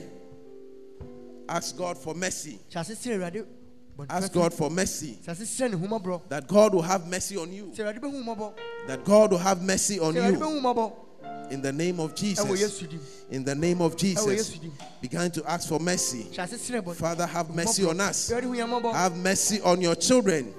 [1.50, 2.60] Ask God for mercy.
[2.72, 3.46] hyɛ ase serɛ awurade
[4.10, 4.32] Ask.
[4.34, 5.18] God for mercy.
[5.26, 7.72] hyɛ ase serɛ ne hu mmɔborɔ That God will have mercy on you.
[7.76, 8.54] sɛ awurade bɛhu mmɔbɔ
[8.88, 10.22] That God will have mercy on you.
[11.50, 12.84] In the name of Jesus.
[13.32, 14.60] In the name of Jesus.
[15.02, 16.24] Begin to ask for mercy.
[16.32, 18.30] hyɛ ase serɛ bɔne Father, have mercy on us.
[18.30, 20.54] awurade hu yɛn mmɔbɔ Have mercy on your children.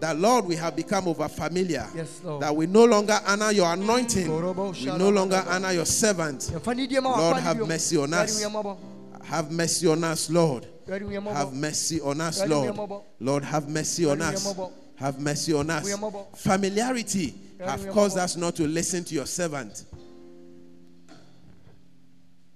[0.00, 1.86] That Lord, we have become over familiar.
[1.94, 2.42] Yes, Lord.
[2.42, 4.30] That we no longer honor your anointing.
[4.30, 6.40] We no longer honor your servant.
[6.52, 8.42] yɛmfa ne die ma Lord, have mercy on us.
[8.42, 8.76] hu yɛn mmɔbɔ
[9.24, 10.66] Have mercy on us, Lord.
[10.86, 12.62] awurade hu yɛn mmɔbɔ Have mercy on us, Lord, Lord.
[12.62, 13.06] we are mobile.
[13.20, 14.72] Lord, have mercy on Lord, we are us.
[14.96, 15.84] Have mercy on us.
[15.84, 16.28] We are mobile.
[16.36, 17.34] Familiarity
[17.64, 19.84] have caused us not to listen to your servant.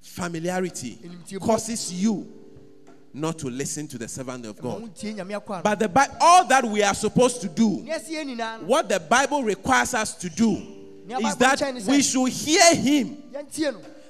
[0.01, 0.99] Familiarity
[1.40, 2.41] causes you
[3.14, 4.82] not to listen to the servant of God.
[4.82, 7.90] wontie nyame akɔ ano But the Bi- all that we are supposed to do, ne
[7.92, 10.56] ɛsi yɛ nyinaa no what the Bible requires us to do,
[11.08, 13.22] is that kyerɛ ne sɛ- we should hear Him.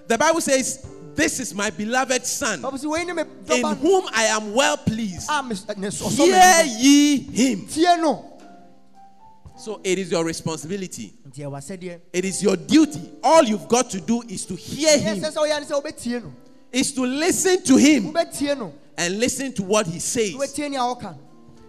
[0.06, 0.84] The Bible says,
[1.14, 4.76] "This is my beloved Son, ɔbɛ sɛ wei ne me in whom I am well
[4.76, 5.28] pleased.
[5.30, 7.68] a me- ne ɔsɔ Hear ye Him."
[9.58, 11.12] So it is your responsibility.
[11.28, 13.00] nti ɛwɔ asɛdeɛ It is your duty.
[13.22, 16.22] All you've got to do is to hear Him, ɛsɛ sɛ woyɛ ne sɛ wobɛtie
[16.22, 16.32] no
[16.72, 18.12] is to listen to Him
[18.96, 20.32] and listen to what He says.
[20.34, 21.16] wobɛtie nea ɔka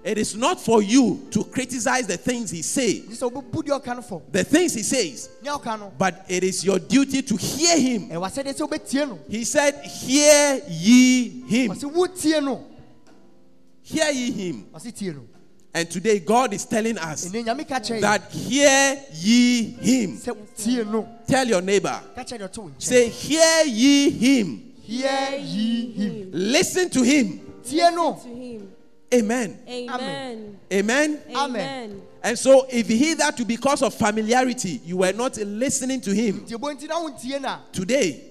[0.06, 3.82] It is not for you to criticize the things He says, nti sɛ wobɛbu deɛ
[3.82, 5.30] ɔka no fɔ the things He says,
[5.98, 8.10] but it is your duty to hear Him.
[8.10, 11.72] ɛwɔ asɛdeɛ sɛ wobɛtie He said, Hear ye Him.
[11.72, 12.66] ɔse wotie no
[13.82, 14.66] Hear ye Him.
[14.74, 15.28] ɔse tie no
[15.76, 20.18] And today, God is telling us ɛnɛ nyame ka kyerɛ yɛ that hear ye Him.
[20.18, 24.10] sɛ tie no Tell your neighbor, ka kyerɛ deɛ ɔte wo nkyɛn say, Hear ye
[24.10, 24.73] Him.
[24.84, 27.40] Hear ye him Listen to Him.
[27.64, 28.74] tie no To him.
[29.14, 29.60] Amen.
[29.68, 30.60] Amen.
[30.72, 31.22] Amen.
[31.36, 32.02] Amen.
[32.24, 36.42] And so, if he that to because of familiarity, you were not listening to him
[36.42, 38.24] nti ɛbɔ nti na wontie no a today,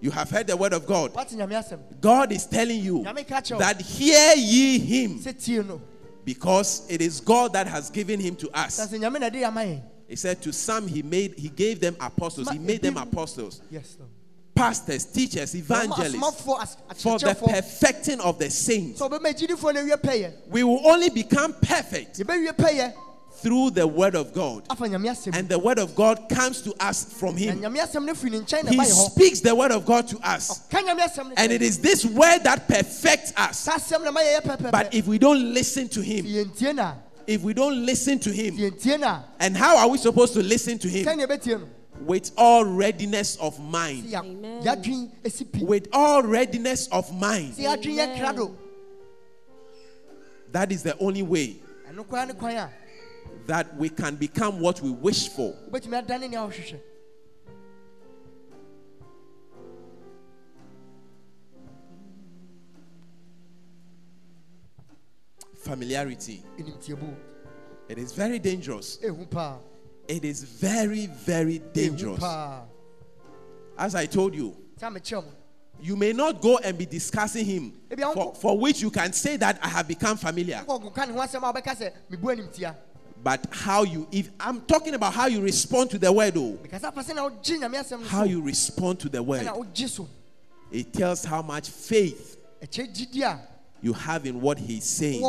[0.00, 1.14] you have heard the word of God.
[1.14, 5.18] woate nyame asɛm God is telling you nyame ka kyerɛ wo that hear ye him
[5.18, 5.80] sɛ tie no
[6.24, 8.80] because it is God that has given him to us.
[8.80, 11.94] sɛ nyame na de ama yɛn He said to some he made he gave them
[12.00, 12.48] apostles.
[12.48, 14.10] He made them apostles, yes Lord.
[14.54, 19.00] Pastors, teachers, evangelists for the perfecting of the saints.
[19.00, 22.20] sɛ ɔbɛma agyidifoɔ no We will only become perfect
[23.40, 24.64] through the word of God.
[24.68, 27.60] afa nyame asɛm And the word of God comes to us from him.
[27.60, 29.86] nyame asɛm no firi ne nkyɛn na He ɛba yɛ hɔ speaks the word of
[29.86, 30.60] God to us.
[30.70, 33.68] ka nyame asɛm no And it is this word that perfects us.
[34.70, 36.96] But if we don't listen to him, yɛntie no a
[37.26, 40.42] if we don't listen to him, yɛntie no a and how are we supposed to
[40.42, 41.70] listen to him?
[42.00, 44.14] Sɛneɛ yɛbɛtie no With all readiness of mind.
[44.14, 44.62] Amen.
[44.62, 47.54] yɛadwen asi pi With all readiness of mind.
[47.54, 48.56] sɛ yɛadwen yɛ krado
[50.52, 51.56] That is the only way
[51.90, 52.70] ɛno koraa ne kwan a
[53.46, 55.54] that we can become what we wish for.
[55.70, 56.78] wobɛtumi adane nea wohwehwɛ
[65.54, 66.42] Familiarity.
[66.58, 67.14] ɛnimtiebu
[67.88, 68.98] It is very dangerous.
[69.02, 69.08] Eh,
[70.10, 72.24] It is very, very dangerous.
[73.78, 75.30] As I told you, sɛ mekyerɛ mo
[75.82, 77.72] you may not go and be discussing him,
[78.12, 80.64] for, for which you can say that I have become familiar.
[80.66, 82.74] wokɔkɔka ne ho asɛm a wobɛka sɛ mebu animtia
[83.22, 86.92] But how you, if I'm talking about how you respond to the word, oh, mekasa
[86.92, 88.42] fa sɛ na wogye nyame asɛm no how you.
[88.42, 90.08] respond to the word, ɛna wogye so.
[90.72, 93.40] It tells how much faith ɛkyɛ gyidi a
[93.80, 95.22] you have in what he's saying.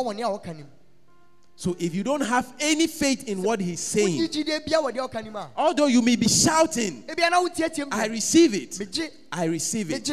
[1.62, 5.07] So if you don't have any faith in what he's saying, gyidie bia wɔ deɛ
[5.07, 9.43] wɔka nim a although you may be shouting, ebia na wotiatie I receive it, I
[9.45, 10.09] receive it,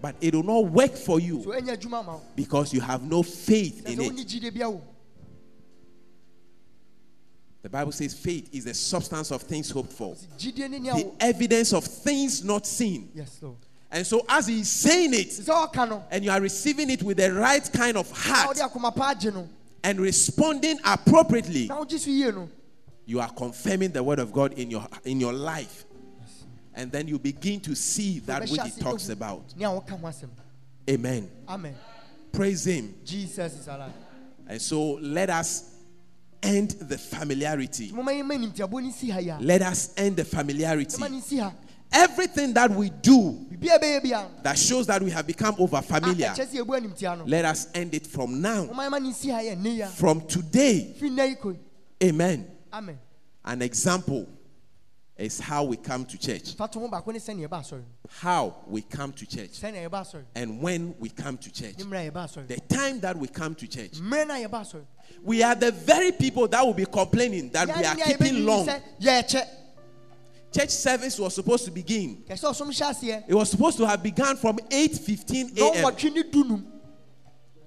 [0.00, 3.24] but it will not work for you ɛnya adwuma ma wo because you have no
[3.24, 4.12] faith in it.
[4.12, 4.80] gyidie bia wo.
[7.62, 11.12] The Bible says faith is the substance of things hoped for, gyidie ne nea the
[11.18, 13.10] evidence of things not seen.
[13.12, 13.56] yes lord.
[13.90, 17.02] And so, as he's saying it, sɛ sɛ ɔka no and you are receiving it
[17.02, 18.56] with the right kind of heart
[19.84, 22.48] wode akoma pa agye no and responding appropriately, na wogye so yie no
[23.06, 25.84] you are confirming the word of God in your in your life.
[26.74, 29.54] And then you begin to see that which he talks about.
[29.56, 30.30] nea wɔka ho asɛm
[30.88, 31.30] Amen.
[31.48, 31.74] amen
[32.32, 32.94] Praise him.
[33.04, 33.92] jesus is alive
[34.48, 35.76] And so let us
[36.42, 37.90] end the familiarity.
[37.92, 40.96] moma yɛma nimtiaboɔ no si ha yi a Let us end the familiarity.
[41.92, 45.02] Ɛma no si ha Everything that we do biribia ɛbɛyɛ bia no that shows that
[45.02, 48.06] we have become over familiar, ah, ɛkyɛ sɛ yɛbu animtia no let us end it
[48.06, 48.64] from now.
[48.66, 50.94] moma yɛma no si ha yɛ nnɛ yi a From today.
[50.98, 51.56] firi nnɛ yi koi
[52.02, 52.46] Amen.
[52.72, 52.98] amen
[53.44, 54.26] An example
[55.16, 56.54] is how we come to church.
[56.56, 57.84] fa to ho baako ne sɛnea yɛba asɔre no
[58.20, 59.50] How we come to church.
[59.60, 61.78] sɛnea yɛba asɔre And when we come to church.
[61.78, 63.92] ne mmerɛ a yɛba asɔre The time that we come to church.
[63.92, 64.82] mmerɛ no a yɛba asɔre
[65.22, 68.66] We are the very people that will be complaining that we are keeping long.
[70.52, 72.22] Church service was supposed to begin.
[72.28, 75.84] kɛ sɛ ɔsom hyɛ aseɛ It was supposed to have begun from 8:15 a.m.
[75.84, 76.66] ɔwɔtwe ne dunum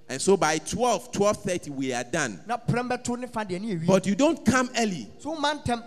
[0.08, 2.40] And so by 12, 12:30 we are done.
[2.46, 5.62] na prɛm bɛto ne fa deɛ ne yɛwie But you don't come early, so woma
[5.62, 5.82] ntɛm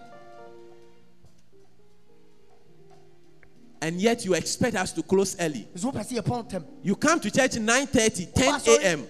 [3.81, 5.67] and yet you expect us to close early.
[5.73, 9.07] nso wopɛ sɛ yɛpɔn ntɛm You come to church 9:30, 10 a.m.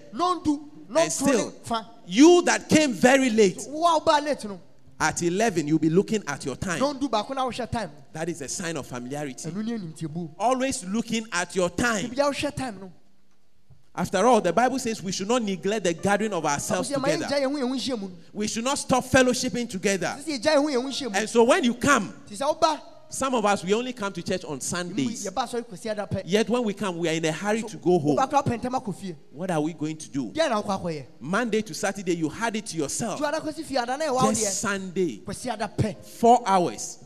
[0.95, 1.53] And still,
[2.05, 3.57] you that came very late
[4.99, 6.79] wo a wobaa late no at 11, you'll be looking at your time.
[6.79, 9.49] nɔndu baako na wohwɛ time That is a sign of familiarity.
[9.49, 12.05] ɛno ne animtiabuo Always looking at your time.
[12.09, 12.91] bibia wohwɛ time no
[13.95, 17.07] After all, the Bible says we should not neglect the gathering of ourselves sɛ ma
[17.09, 17.35] yɛgya together.
[17.35, 20.15] yɛn ho yɛn ho nhyia mu no We should not stop fellowshipping together.
[20.19, 22.37] sɛ sɛ yɛgya yɛn ho yɛn ho nhyia mu And so when you come, nti
[22.37, 22.79] sɛ woba
[23.11, 25.25] Some of us, we only come to church on Sundays.
[25.25, 27.77] yɛba asɔre kwasi ada pɛ Yet when we come, we are in a hurry to
[27.77, 28.15] go home.
[28.17, 30.29] wobakora pɛ ntɛm akɔ fie What are we going to do?
[30.31, 33.17] deɛ na wokɔ akɔyɛ Monday to Saturday, you had it to yourself.
[33.17, 36.99] tu ada kɔsi fie ada na ɛwɔ wo Just Sunday, kwasi ada pɛ four hours.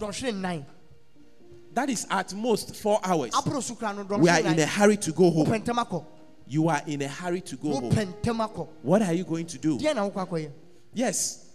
[1.74, 3.32] That is at most four hours.
[3.32, 5.46] aporo so kora no We are in a hurry to go home.
[5.48, 6.06] wopɛ ntɛm akɔ
[6.48, 7.90] You are in a hurry to go home.
[7.92, 9.78] wopɛ ntɛm akɔ What are you going to do?
[9.78, 10.52] deɛ na wokɔ akɔyɛ
[10.94, 11.46] Yes.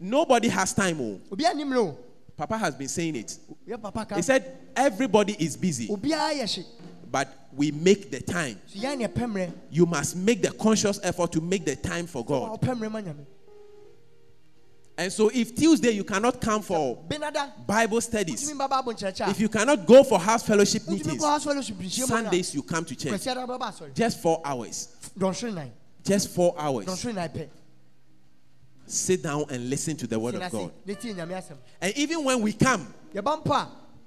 [0.00, 0.98] Nobody has time.
[1.00, 1.20] Oh.
[2.38, 3.38] Obiara nim no Papa has been saying it.
[4.14, 6.64] He said everybody is busy, obiara yɛ hye
[7.10, 8.60] but we make the time.
[8.66, 12.60] so yɛn ne You must make the conscious effort to make the time for God.
[12.60, 13.26] ɔpɛ mmerɛ ma nyame
[14.98, 16.96] And so if Tuesday you cannot come for
[17.66, 21.38] Bible studies, wotumi ba bible nkyerɛkyerɛ if you cannot go for house fellowship meetings, kɔ
[21.38, 23.12] asɔre so pinhyia mu a Sundays you come to church.
[23.12, 24.88] kwasi ada bɛba asɔre Just four hours.
[26.04, 26.86] Just four hours.
[28.86, 30.70] Dɔnhwere nnan pɛ Sit down and listen to the word of God.
[30.86, 32.86] ne tie nyame asɛm And even when we come,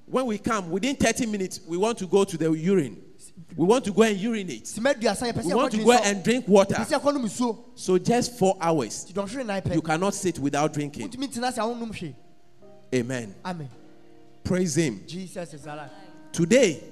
[0.05, 2.97] when we come, within 30 minutes, we want to go to the urine.
[3.55, 4.63] We want to go and urinate.
[4.65, 6.75] sima aduasa yɛpɛ We want to go and drink water.
[6.75, 9.05] yɛpɛ sɛ yɛkɔ nom nsuo So just four hours.
[9.05, 11.09] nti dɔnhwere nnan You cannot sit without drinking.
[11.09, 12.13] wotumi tena ase a wonom hwee
[12.93, 13.35] Amen.
[13.45, 13.69] amen
[14.43, 15.03] Praise Him.
[15.05, 15.89] jesus is alive
[16.31, 16.83] Today,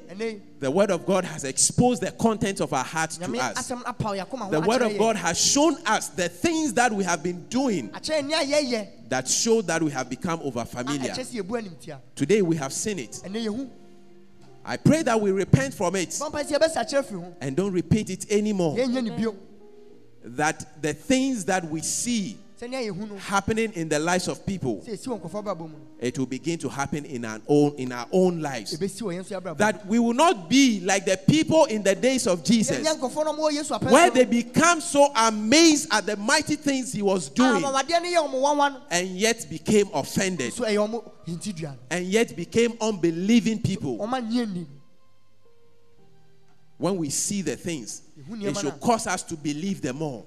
[0.59, 3.71] the Word of God has exposed the content of our hearts to us.
[3.71, 4.97] asɛm apaw yɛakoma ho The Word of.
[4.97, 9.09] God has shown us the things that we have been doing akyerɛ ni a yɛyɛ
[9.09, 11.11] that show that we have become over familiar.
[11.11, 13.21] ɛkyɛ sɛ yɛbu animtia Today, we have seen it.
[14.65, 17.71] I pray that we repent from it bɔmpa sɛ yɛbɛsa kyerɛ firi ho and don't
[17.71, 18.75] repeat it anymore.
[18.75, 19.35] yɛnyɛ ne bio
[20.23, 22.46] That the things that we see sɛnea yɛhu no
[23.19, 25.67] happening in the lives of people, sɛ ɛsi wɔ nkɔfoɔ abrabɔ mu.
[25.67, 28.75] No it will begin to happen in our own in our own lives.
[28.77, 29.55] ɛbɛsi wɔ yɛn nso abrabɔ mu.
[29.57, 33.25] That we will not be like the people in the days of Jesus, yɛnyɛ nkɔfoɔ
[33.25, 37.29] no ɔmɔ yesu apɛ where they become so amazed at the mighty things he was
[37.29, 40.89] ah, doing, amawadeɛ no yɛ ɔmo wanwa no and yet became offended, so eh, ɛyɛ
[40.89, 43.97] ɔmo hintidua no and yet became unbelieving people.
[43.99, 44.67] ɔma nyɛ ni.
[46.77, 50.25] When we see the things, it should cause us to believe them more.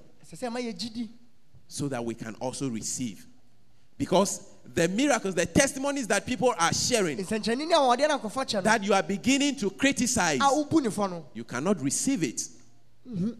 [1.70, 3.24] So that we can also receive.
[3.96, 4.44] Because
[4.74, 8.60] the miracles, the testimonies that people are sharing, nsɛnkyerɛnne ne amawadeɛ no nkɔfoɔ kyɛ no
[8.62, 12.42] that you are beginning to criticize, a wobu ne fɔ no you cannot receive it.
[13.08, 13.36] Mhm.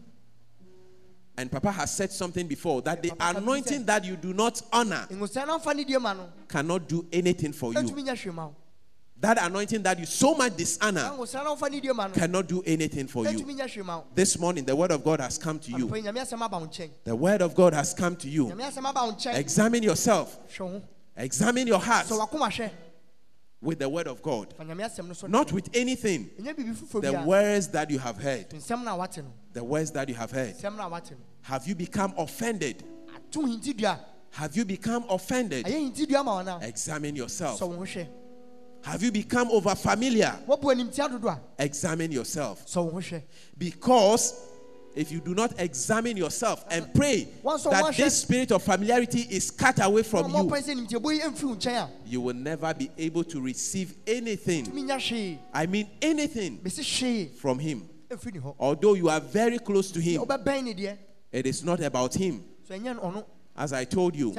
[1.37, 5.47] And Papa has said something before that the anointing that you do not honor ngosɛn
[5.47, 7.79] no mfa ne die ma no cannot do anything for you.
[9.21, 12.47] That anointing that you so much dishonor ngosɛn no mfa ne die ma no cannot
[12.47, 13.37] do anything for you.
[13.37, 15.87] ɛntumi nya hwee ma wo This morning, the word of God has come to you.
[15.87, 18.47] Anɔpa yi, nyame asɛm aba wo nkyɛn The word of God has come to you.
[18.47, 20.39] nyame asɛm aba wo nkyɛn Examine yourself,
[21.15, 22.71] examine your heart sɛ wakoma hwɛ
[23.61, 26.31] with the word of God, fa nyame asɛm no so not with anything.
[26.41, 29.31] ɛnyɛ biribi foforɔ the words that you have heard, nsɛm no a wate no.
[29.53, 31.17] The words that you have heard, nsɛm no a wate no.
[31.41, 32.83] Have you become offended?
[34.31, 35.67] Have you become offended?
[35.67, 37.59] ɛyɛ hintidua ma wɔn a Examine yourself.
[38.85, 40.39] Wo ho hwɛ Have you become over familiar?
[40.47, 42.65] wɔbu animtia dodo a Examine yourself.
[42.65, 43.21] sɛ wo ho hwɛ
[43.57, 44.47] Because
[44.93, 49.79] if you do not examine yourself and pray that this spirit of familiarity is cut
[49.83, 52.89] away from you, pɛn sɛ nimtiɛbɔ yi ɛmfiri wo nkyɛn a you will never be
[52.97, 54.65] able to receive anything.
[54.65, 56.59] tumi nya hwee I mean, anything
[57.37, 57.87] from Him.
[58.09, 60.97] ɛmfiri ne hɔ Although you are very close to Him, wobɛbɛn ne deɛ
[61.31, 62.43] it is not about Him.
[62.67, 63.25] so ɛnyɛ no ɔno
[63.55, 64.31] As I told you,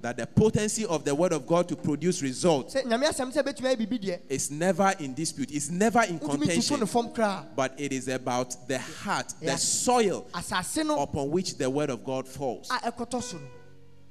[0.00, 2.74] sɛ amekyɛ wo no that the potency of the Word of God to produce results
[2.74, 6.18] sɛ nyame asɛm sɛ bɛtumi ayɛ biribi deɛ is never in dispute, it's never in
[6.18, 7.46] contention, ne fam koraa.
[7.54, 12.68] But it is about the heart, the soil upon which the word of God falls.
[12.70, 13.44] a ɛkɔtɔ so no.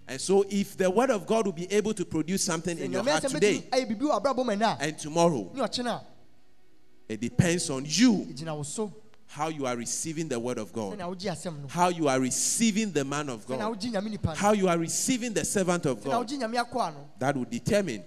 [0.08, 3.04] And so, if the word of God will be able to produce something in your
[3.04, 6.02] heart today bɛtumi ayɛ biribi wɔ abrabɔ mu ɛnɛ a and tomorrow, ne ɔkyena a
[7.08, 8.28] it depends on you.
[8.30, 8.94] ɛgyina wo so
[9.30, 11.67] how you are receiving the word of God, sɛnea wogye asɛm no.
[11.67, 14.34] How you are receiving the man of God, wogye nyame nipa no.
[14.34, 16.25] How you are receiving the servant of God.
[16.25, 17.09] wogye nyame akɔa no.
[17.19, 18.03] That will determine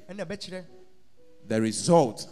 [1.47, 2.27] the result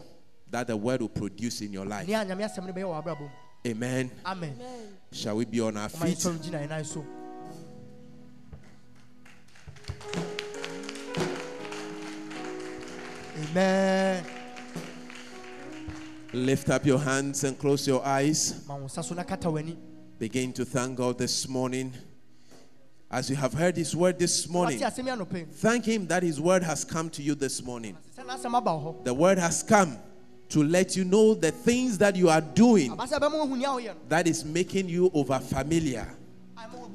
[0.50, 2.08] that the word will produce in your life.
[2.08, 3.28] nea nyame asɛm no bɛyɛ wɔ abrabɔ mu
[3.70, 4.10] Amen.
[4.26, 4.58] amen.
[5.12, 6.18] Shall we be on our feet?
[6.18, 7.06] yɛsɔre gyina yɛn nan so.
[13.52, 14.39] Amen
[16.32, 18.62] Lift up your hands and close your eyes.
[18.68, 19.76] ma wo nsa so na kata w'ani
[20.18, 21.92] Begin to thank God this morning.
[23.10, 26.22] As you have heard His word this morning, wate asɛm yi anɔpɛ thank Him that
[26.22, 27.96] His word has come to you this morning.
[28.16, 29.98] sɛ n'asɛm aba wo hɔ The word has come
[30.50, 33.68] to let you know the things that you are doing aba sɛ ɛbɛma woahu nea
[33.68, 36.06] woyɛ no that is making you over familiar.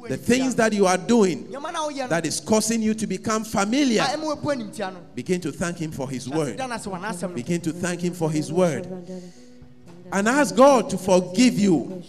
[0.08, 1.52] The things that you are doing
[2.10, 4.06] that is causing you to become familiar.
[5.16, 6.58] Begin to thank Him for His word.
[7.34, 8.88] Begin to thank Him for His word.
[10.12, 12.04] And ask God to forgive you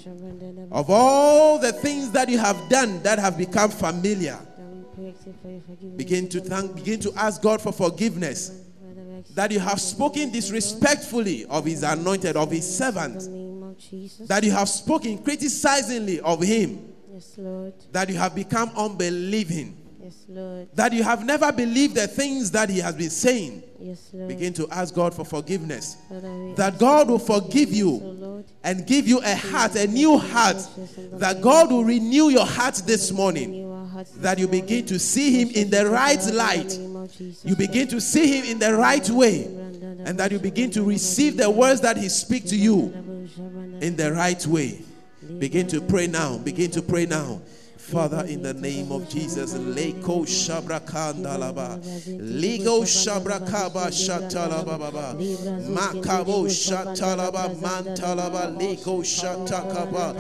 [0.71, 4.39] of all the things that you have done that have become familiar.
[5.97, 8.63] Begin to thank, begin to ask God for forgiveness
[9.35, 13.21] that you have spoken disrespectfully of his anointed, of his servant,
[14.29, 17.73] that you have spoken criticizingly of him, Yes, Lord.
[17.93, 20.69] that you have become unbelieving, Yes, Lord.
[20.75, 23.62] that you have never believed the things that he has been saying.
[23.81, 24.29] Yes, Lord.
[24.29, 25.97] Begin to ask God for forgiveness.
[26.57, 28.45] That God will forgive you Lord.
[28.62, 30.59] and give you a heart, a new heart.
[31.12, 33.51] That God will renew your heart this morning.
[33.51, 36.69] renew our hearts this That you begin to see Him in the right light.
[36.79, 37.47] name of Jesus.
[37.47, 39.45] You begin to see Him in the right way.
[40.05, 42.93] And that you begin to receive the words that He speaks to you
[43.81, 44.81] in the right way.
[45.39, 46.39] Begin to pray now.
[46.39, 47.41] Begin to pray now.
[47.87, 51.78] Father, in the name of Jesus, Leko Shabrakandalaba,
[52.18, 55.14] Ligo Shabrakaba Shatalababa,
[55.70, 60.16] Makabo Shatalaba Mantalaba, Ligo Shatakaba,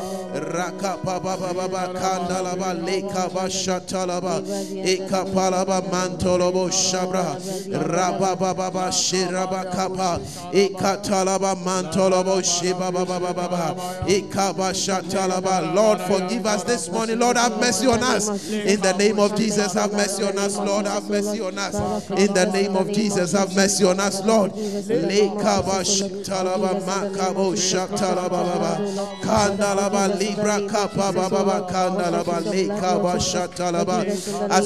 [0.52, 4.42] Rakapa Baba Kandalaba, Lekaba Shatalaba,
[4.84, 7.36] Ekapalaba Mantolobo Shabra,
[7.72, 10.20] Rababa baba Shiraba Kapa,
[10.52, 13.74] Ekatalaba Mantolobo Shibaba Baba,
[14.06, 15.74] Ekaba Shatalaba.
[15.74, 17.18] Lord, forgive us this morning.
[17.18, 18.52] Lord, have mercy on us.
[18.52, 20.86] In the name of Jesus, have mercy on us, Lord.
[20.86, 21.74] Have mercy on us.
[22.10, 24.52] In the name of Jesus, have mercy on us, Lord.
[24.52, 24.88] As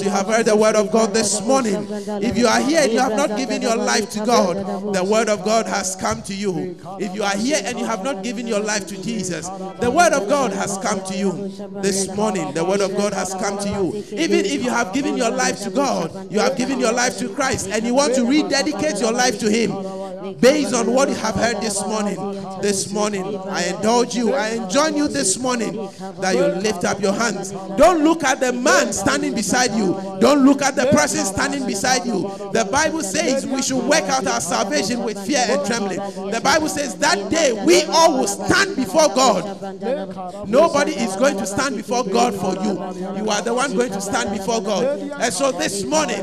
[0.03, 1.87] you have heard the word of God this morning,
[2.23, 5.29] if you are here and you have not given your life to God, the word
[5.29, 6.77] of God has come to you.
[6.99, 9.49] If you are here and you have not given your life to Jesus,
[9.81, 11.49] the word of God has come to you
[11.83, 12.53] this morning.
[12.55, 14.05] The word of God has come to you.
[14.19, 17.29] Even if you have given your life to God, you have given your life to
[17.29, 19.71] Christ, and you want to rededicate your life to Him
[20.41, 22.17] based on what you have heard this morning.
[22.61, 25.89] This morning, I indulge you, I enjoin you this morning
[26.21, 27.51] that you lift up your hands.
[27.77, 32.05] Don't look at the man standing beside you, don't look at the person standing beside
[32.05, 32.23] you.
[32.53, 35.99] The Bible says we should work out our salvation with fear and trembling.
[36.31, 40.49] The Bible says that day we all will stand before God.
[40.49, 43.21] Nobody is going to stand before God for you.
[43.23, 44.99] You are the one going to stand before God.
[45.21, 46.21] And so this morning,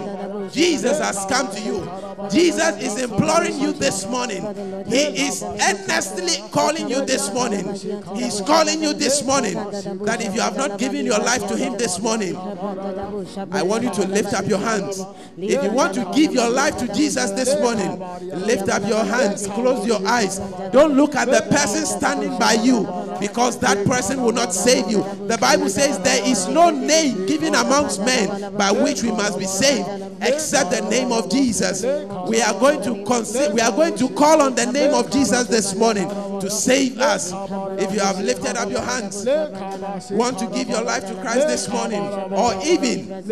[0.51, 2.29] Jesus has come to you.
[2.29, 4.41] Jesus is imploring you this morning.
[4.85, 7.73] He is earnestly calling you this morning.
[8.15, 11.77] He's calling you this morning that if you have not given your life to Him
[11.77, 12.35] this morning,
[13.51, 15.03] I want you to lift up your hands.
[15.37, 17.99] If you want to give your life to Jesus this morning,
[18.45, 20.39] lift up your hands, close your eyes.
[20.71, 22.85] Don't look at the person standing by you
[23.19, 25.03] because that person will not save you.
[25.27, 29.45] The Bible says there is no name given amongst men by which we must be
[29.45, 29.87] saved
[30.21, 31.83] except the name of Jesus.
[32.27, 32.93] We are going to
[33.53, 36.09] we are going to call on the name of Jesus this morning
[36.39, 37.31] to save us.
[37.81, 39.25] If you have lifted up your hands,
[40.11, 43.23] want to give your life to Christ this morning, or even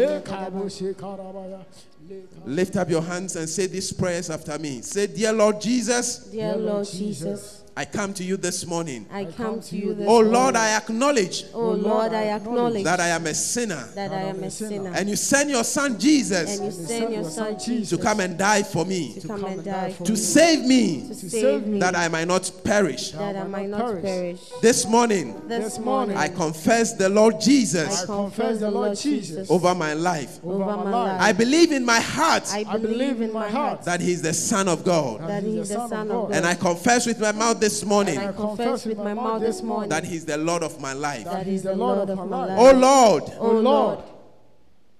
[2.45, 4.81] lift up your hands and say these prayers after me.
[4.81, 9.05] Say, Dear Lord Jesus, Dear Lord Jesus, I come to you this morning.
[9.11, 10.55] I come to you this Oh Lord.
[10.55, 13.83] I acknowledge Oh Lord, I acknowledge that I am a sinner.
[13.95, 14.93] that I am a sinner.
[14.95, 16.57] And you send your son Jesus.
[16.57, 19.43] And Jesus you send your son Jesus to come and die for me, to come
[19.43, 23.11] and die for to me, save me, to save me, that I might not perish.
[23.11, 24.39] that I might not perish.
[24.61, 28.03] This morning, This morning, I confess the Lord Jesus.
[28.03, 30.39] I confess the Lord Jesus over my life.
[30.45, 31.21] over my life.
[31.21, 34.69] I believe in my heart I believe in my heart that He is the Son
[34.69, 35.27] of God.
[35.27, 36.31] that He is the Son of God.
[36.31, 39.89] And I confess with my mouth this morning I confess with my mouth this morning
[39.89, 41.25] that He's the Lord of my life.
[41.25, 42.59] that He is the Lord of my life.
[42.59, 43.99] Oh, oh Lord, Oh Lord,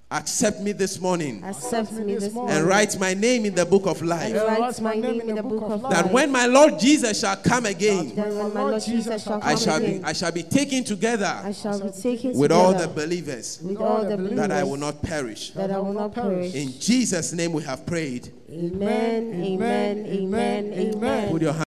[0.09, 3.86] accept me this morning accept me this morning and write my name in the book
[3.86, 4.34] of and life.
[4.34, 5.93] write my name in the book of life.
[5.93, 9.55] That when my Lord Jesus shall come again, Then when my Lord Jesus shall I
[9.55, 13.59] shall be I shall be taken I together shall be taken with all the believers
[13.61, 15.51] with all the believers that I will not perish.
[15.51, 16.55] that I will not perish.
[16.55, 18.32] In Jesus' name we have prayed.
[18.47, 21.32] Amen, amen, amen, amen.
[21.32, 21.51] Put your